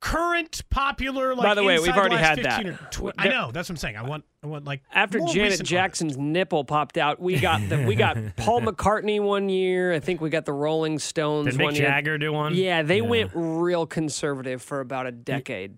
[0.02, 1.46] current popular like.
[1.46, 3.00] By the way, we've already had 15 that.
[3.00, 3.96] Or tw- I know that's what I'm saying.
[3.96, 7.68] I want I want like After more Janet recent Jackson's nipple popped out, we got
[7.70, 9.94] the we got Paul McCartney one year.
[9.94, 11.88] I think we got the Rolling Stones Did Mick one year.
[11.88, 12.54] Jagger do one?
[12.54, 15.78] Yeah, they went real conservative for about a decade.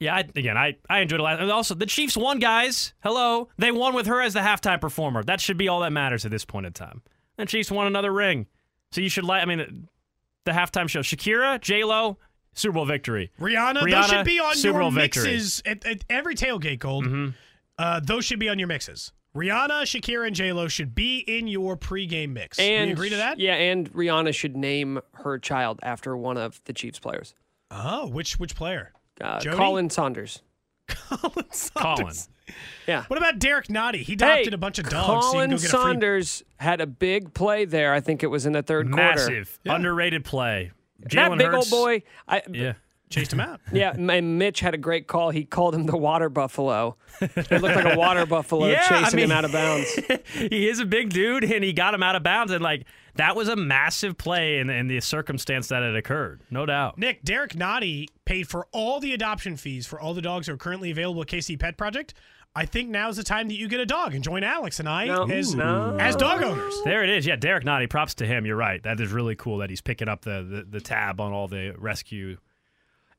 [0.00, 1.22] Yeah, I, again, I, I enjoyed it.
[1.22, 2.94] Last, and also, the Chiefs won, guys.
[3.02, 5.22] Hello, they won with her as the halftime performer.
[5.22, 7.02] That should be all that matters at this point in time.
[7.36, 8.46] And Chiefs won another ring,
[8.92, 9.42] so you should like.
[9.42, 9.88] I mean,
[10.46, 12.16] the halftime show: Shakira, J Lo,
[12.54, 13.30] Super Bowl victory.
[13.38, 15.24] Rihanna, Rihanna, those should be on Super your Bowl victory.
[15.24, 15.32] Mm-hmm.
[15.32, 17.06] mixes at, at every tailgate, Gold.
[17.78, 19.12] Uh, those should be on your mixes.
[19.36, 22.58] Rihanna, Shakira, and J Lo should be in your pregame mix.
[22.58, 23.38] And we agree to that?
[23.38, 27.34] Yeah, and Rihanna should name her child after one of the Chiefs players.
[27.70, 28.92] Oh, which which player?
[29.20, 29.56] Uh, Jody?
[29.56, 30.42] Khalen Saunders.
[30.88, 32.28] Khalen Saunders.
[32.28, 32.54] Khalen.
[32.88, 33.04] Yeah.
[33.06, 34.02] What about Derrick Nnadi?
[34.02, 35.26] He adopted hey, a bunch of dogs.
[35.26, 37.92] so you Khalen can go get a free- Saunders had a big play there.
[37.94, 39.02] I think it was in the third quarter.
[39.02, 40.72] Massive, underrated play.
[41.12, 42.02] That big Hurts, old boy.
[42.28, 42.72] I, Yeah.
[43.08, 43.60] chased him out.
[43.72, 45.30] Yeah, and Mitch had a great call.
[45.30, 46.96] He called him the water buffalo.
[47.20, 49.88] It looked like a water buffalo Yeah, I chasing him out of bounds.
[50.34, 52.52] he is a big dude, and he got him out of bounds.
[52.52, 52.84] And like
[53.16, 56.98] that was a massive play in, in the circumstance that it occurred, no doubt.
[56.98, 60.56] Nick, Derrick Nnadi paid for all the adoption fees for all the dogs that are
[60.56, 62.14] currently available at KC Pet Project.
[62.54, 65.06] I think now's the time that you get a dog and join Alex and I
[65.06, 65.22] No.
[65.30, 65.96] as, No.
[66.00, 66.74] as dog owners.
[66.84, 67.24] There it is.
[67.24, 67.88] Yeah, Derrick Nnadi.
[67.88, 68.44] Props to him.
[68.44, 68.82] You're right.
[68.82, 71.74] That is really cool that he's picking up the the, the tab on all the
[71.78, 72.38] rescue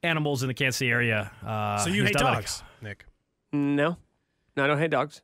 [0.04, 1.32] animals in the Kansas City area.
[1.46, 3.06] Uh, So you hate done a- dogs, Nick.
[3.54, 3.96] No,
[4.58, 5.22] no, I don't hate dogs.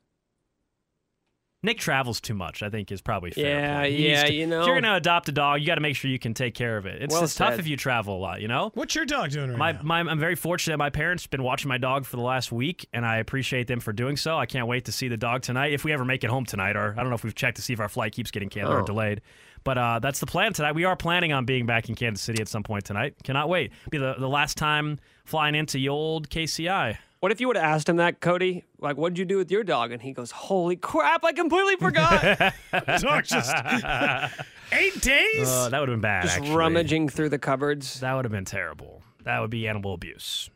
[1.62, 2.62] Nick travels too much.
[2.62, 3.60] I think is probably fair.
[3.60, 3.92] Yeah, point.
[3.94, 4.60] He yeah, to- you know.
[4.60, 6.76] If you're gonna adopt a dog, you got to make sure you can take care
[6.76, 7.02] of it.
[7.02, 8.40] It's, Well it's tough if you travel a lot.
[8.40, 8.70] You know.
[8.74, 9.80] What's your dog doing right My, now?
[9.82, 10.76] my, I'm very fortunate.
[10.76, 13.80] My parents have been watching my dog for the last week, and I appreciate them
[13.80, 14.38] for doing so.
[14.38, 15.72] I can't wait to see the dog tonight.
[15.72, 17.62] If we ever make it home tonight, or I don't know if we've checked to
[17.62, 18.86] see if our flight keeps getting canceled or Oh.
[18.86, 19.20] delayed.
[19.64, 20.76] But uh, that's the plan tonight.
[20.76, 23.16] We are planning on being back in Kansas City at some point tonight.
[23.24, 23.72] Cannot wait.
[23.90, 26.96] Be the, the last time flying into the old KCI.
[27.20, 28.64] What if you would have asked him that, Cody?
[28.78, 29.90] Like, what'd you do with your dog?
[29.90, 31.24] And he goes, "Holy crap!
[31.24, 32.22] I completely forgot."
[33.00, 33.54] dog just
[34.72, 35.48] eight days.
[35.48, 36.22] Uh, that would have been bad.
[36.22, 36.54] Just actually.
[36.54, 38.00] rummaging through the cupboards.
[38.00, 39.02] That would have been terrible.
[39.24, 40.48] That would be animal abuse.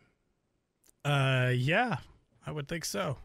[1.05, 1.97] Uh, yeah,
[2.47, 3.17] I would think so.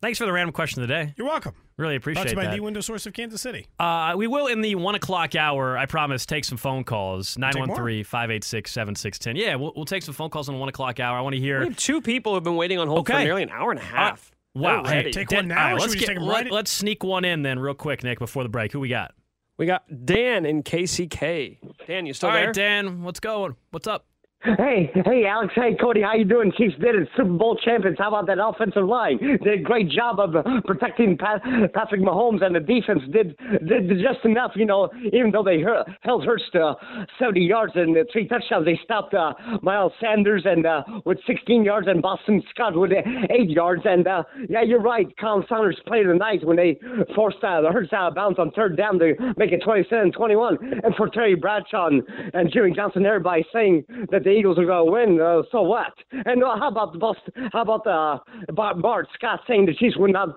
[0.00, 1.14] Thanks for the random question of the day.
[1.16, 1.54] You're welcome.
[1.76, 2.54] Really Brought to appreciate you by that.
[2.56, 3.66] the window source of Kansas City.
[3.80, 7.36] Uh, we will in the one o'clock hour, I promise, take some phone calls.
[7.36, 7.50] more?
[7.50, 9.34] 913 586 7610.
[9.36, 11.18] Yeah, we'll, we'll take some phone calls on the one o'clock hour.
[11.18, 11.64] I want to We hear.
[11.64, 14.30] have two people who've been waiting on hold for nearly an hour and a half.
[14.54, 14.82] Wow.
[14.84, 15.10] They're Hey.
[15.10, 16.52] Take Dan- one now, all right, or should let's we get, take 'em let, right-
[16.52, 18.70] Let's sneak one in then, real quick, Nick, before the break.
[18.72, 19.14] Who we got?
[19.56, 21.58] We got Dan in KCK.
[21.88, 22.46] Dan, you still All there?
[22.46, 23.56] right, Dan, what's going?
[23.72, 24.06] What's up?
[24.44, 25.52] Hey, hey, Alex.
[25.56, 26.00] Hey, Cody.
[26.00, 26.52] How you doing?
[26.56, 27.08] Chiefs did it.
[27.16, 27.98] Super Bowl champions.
[27.98, 29.18] How about that offensive line?
[29.18, 31.42] Did a great job of uh, protecting Pat,
[31.74, 33.36] Patrick Mahomes, and the defense did
[33.66, 34.52] did just enough.
[34.54, 35.60] You know, even though they
[36.02, 36.74] held Hurts to
[37.18, 41.64] 70 yards and uh, three touchdowns, they stopped uh, Miles Sanders and uh, with 16
[41.64, 43.82] yards and Boston Scott with uh, eight yards.
[43.86, 45.08] And uh, yeah, you're right.
[45.16, 46.78] Khalen Saunders played the night when they
[47.16, 50.84] forced uh, the Hurts out of bounds on third down to make it 27-21.
[50.84, 52.02] And for Terry Bradshaw and,
[52.34, 55.20] and Jimmy Johnson, everybody saying that the Eagles are going to win.
[55.20, 55.92] Uh, so what?
[56.12, 57.32] And uh, how about the Boston?
[57.52, 58.18] How about uh,
[58.52, 60.28] Bart, Bart Scott saying the Chiefs would not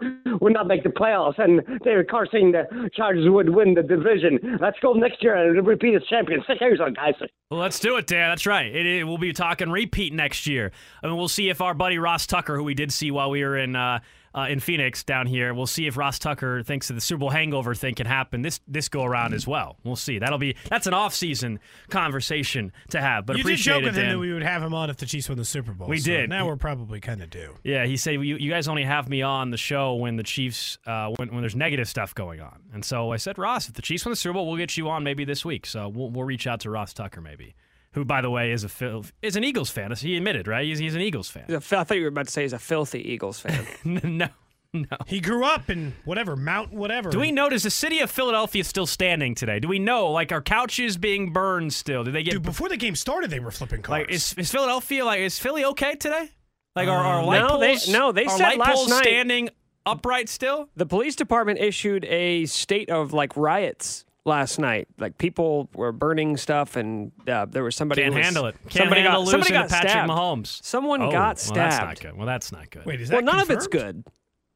[0.42, 4.58] would not make the playoffs, and David Carr saying the Chargers would win the division.
[4.62, 6.44] Let's go next year and repeat as champions.
[6.48, 7.14] Six years on, guys.
[7.50, 8.30] Well, let's do it, Dan.
[8.30, 8.74] That's right.
[8.74, 10.72] It, it- we'll be talking repeat next year.
[11.04, 13.44] I mean, we'll see if our buddy Ross Tucker, who we did see while we
[13.44, 14.00] were in uh,
[14.34, 17.30] uh, in Phoenix down here, we'll see if Ross Tucker thinks that the Super Bowl
[17.30, 19.78] hangover thing can happen this this go around as well.
[19.84, 20.20] We'll see.
[20.20, 21.60] That'll be that's an off season
[21.90, 23.26] conversation to have.
[23.26, 25.30] But you did joke with him that we would have him on if the Chiefs
[25.30, 25.88] win the Super Bowl.
[25.88, 26.30] We so did.
[26.30, 27.56] Now we're probably kind of due.
[27.64, 30.78] Yeah, he said you, you guys only have me on the show when the Chiefs
[30.86, 33.82] uh, when when there's negative stuff going on, and so I said Ross, if the
[33.82, 35.66] Chiefs win the Super Bowl, we'll get you on maybe this week.
[35.66, 37.56] So we'll we'll reach out to Ross Tucker maybe,
[37.94, 39.92] who by the way is a Phil, is an Eagles fan.
[39.96, 41.46] He admitted right, he's, he's an Eagles fan.
[41.50, 43.66] I thought you were about to say he's a filthy Eagles fan.
[43.84, 44.28] no,
[44.74, 44.86] no.
[45.08, 47.10] He grew up in whatever Mount whatever.
[47.10, 49.60] Do we know does the city of Philadelphia still standing today?
[49.60, 52.04] Do we know like are couches being burned still?
[52.06, 54.00] Do they get Dude, before the game started, they were flipping cars.
[54.04, 56.30] like is, is Philadelphia like is Philly okay today?
[56.76, 58.90] Like are, are Um, light no, they- poles no, they are said light last poles
[58.90, 59.50] night- standing
[59.86, 60.70] upright still?
[60.78, 64.88] the police department issued a state of like riots last night.
[64.98, 68.56] Like people were burning stuff, and uh, there was somebody Can't who was- handle it.
[68.64, 70.10] Can't somebody handle got somebody got to Patrick stabbed.
[70.12, 70.64] Mahomes.
[70.64, 71.58] Someone Oh, got stabbed.
[71.58, 72.18] Well, that's not good.
[72.18, 72.86] Well, that's not good.
[72.86, 74.04] Wait, is that well, that none of it's good.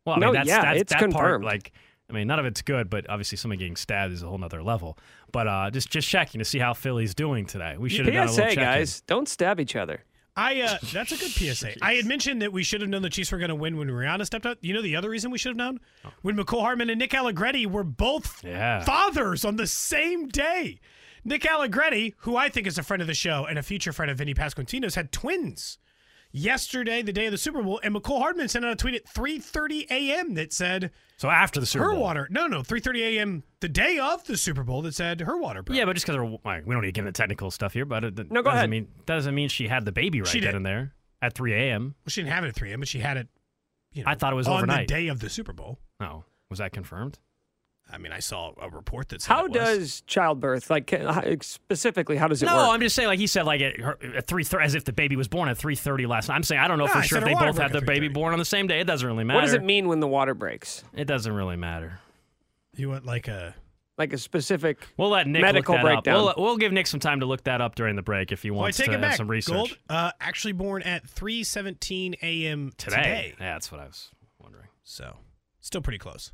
[0.05, 1.45] well, I no, mean, that's, yeah, that's, it's that part, confirmed.
[1.45, 1.71] like,
[2.09, 4.61] I mean, none of it's good, but obviously someone getting stabbed is a whole nother
[4.61, 4.97] level.
[5.31, 7.75] But uh, just just checking to see how Philly's doing today.
[7.79, 8.63] We should have done a PSA, little check-in.
[8.63, 10.03] guys, don't stab each other.
[10.37, 11.73] I uh, that's a good PSA.
[11.81, 13.87] I had mentioned that we should have known the Chiefs were going to win when
[13.89, 14.57] Rihanna stepped up.
[14.61, 15.79] You know the other reason we should have known
[16.21, 18.83] when Mecole Hardman and Nick Allegretti were both Yeah.
[18.83, 20.79] fathers on the same day.
[21.23, 24.11] Nick Allegretti, who I think is a friend of the show and a future friend
[24.11, 25.77] of Vinny Pasquantino's, had twins
[26.35, 29.05] yesterday, the day of the Super Bowl, and Mecole Hardman sent out a tweet at
[29.05, 30.33] 3:30 a.m.
[30.35, 32.03] that said So after the Super Bowl, her Bowl.
[32.03, 32.27] water.
[32.29, 33.43] No, no, 3:30 a.m.
[33.61, 35.63] the day of the Super Bowl that said her water.
[35.63, 35.77] Broke.
[35.77, 38.03] Yeah, but just because like, we don't need to get into technical stuff here, but
[38.03, 38.69] it No, go doesn't ahead.
[38.69, 40.55] mean doesn't mean she had the baby right She then did.
[40.57, 41.95] and there at 3 a.m.
[42.05, 43.27] Well, she didn't have it at 3 a.m., but she had it.
[43.93, 44.87] You know, I thought it was on overnight.
[44.89, 45.79] the day of the Super Bowl.
[46.01, 47.17] Oh, was that confirmed?
[47.91, 49.59] I mean, I saw a report that said How it was.
[49.59, 52.69] does childbirth, like can- specifically, how does it no, work?
[52.71, 54.91] I'm just saying, like he said, like at, her, at three thirty, as if the
[54.93, 56.35] baby was born at three thirty last night.
[56.35, 57.81] I'm saying I don't know No, for I sure if they both had at the
[57.85, 58.79] baby born on the same day.
[58.79, 59.37] It doesn't really matter.
[59.37, 60.83] what does it mean when the water breaks?
[60.95, 61.99] It doesn't really matter.
[62.75, 63.53] You want like a
[63.99, 64.87] Like a specific.
[64.97, 66.27] We'll let Nick Medical look that breakdown.
[66.27, 66.37] up.
[66.37, 68.49] We'll, we'll give Nick some time to look that up during the break if he
[68.51, 69.15] Well, I wants take to it have back.
[69.17, 72.71] some research Gold, uh, actually born at 3:17 a.m.
[72.77, 72.95] today.
[72.95, 73.35] today.
[73.39, 74.09] Yeah, that's what I was
[74.39, 74.67] wondering.
[74.83, 75.17] So,
[75.61, 76.31] still pretty close.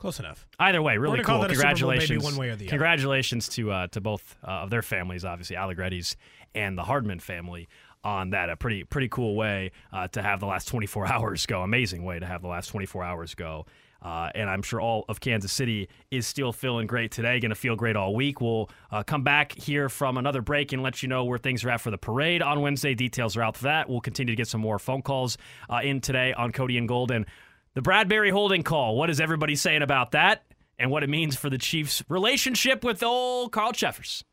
[0.00, 0.46] Close enough.
[0.58, 1.40] Either way, really cool.
[1.40, 2.70] that a Super Bowl, maybe Congratulations, one way or the other.
[2.70, 6.16] congratulations to uh, to both uh, of their families, obviously Allegretti's
[6.54, 7.68] and the Hardman family,
[8.02, 8.48] on that.
[8.48, 11.60] A pretty pretty cool way uh, to have the last 24 hours go.
[11.62, 13.66] Amazing way to have the last 24 hours go.
[14.02, 17.38] Uh, and I'm sure all of Kansas City is still feeling great today.
[17.38, 18.40] Going to feel great all week.
[18.40, 21.68] We'll uh, come back here from another break and let you know where things are
[21.70, 22.94] at for the parade on Wednesday.
[22.94, 23.90] Details are out for that.
[23.90, 25.36] We'll continue to get some more phone calls
[25.68, 27.26] uh, in today on Cody and Golden.
[27.74, 28.96] The Bradberry holding call.
[28.96, 30.42] What is everybody saying about that?
[30.78, 34.24] And what it means for the Chiefs' relationship with old Carl Cheffers.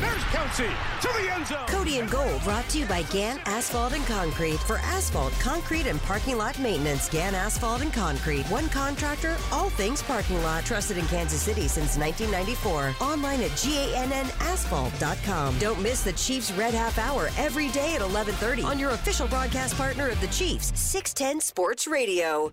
[0.00, 0.68] There's Kelce
[1.00, 1.66] to the end zone.
[1.66, 4.60] Cody and Gold brought to you by Gann Asphalt and Concrete.
[4.60, 8.46] For asphalt, concrete, and parking lot maintenance, Gann Asphalt and Concrete.
[8.46, 10.64] One contractor, all things parking lot.
[10.64, 12.94] Trusted in Kansas City since 1994.
[13.04, 15.58] Online at GANNasphalt.com.
[15.58, 19.76] Don't miss the Chiefs Red Half Hour every day at 1130 on your official broadcast
[19.76, 22.52] partner of the Chiefs, 610 Sports Radio.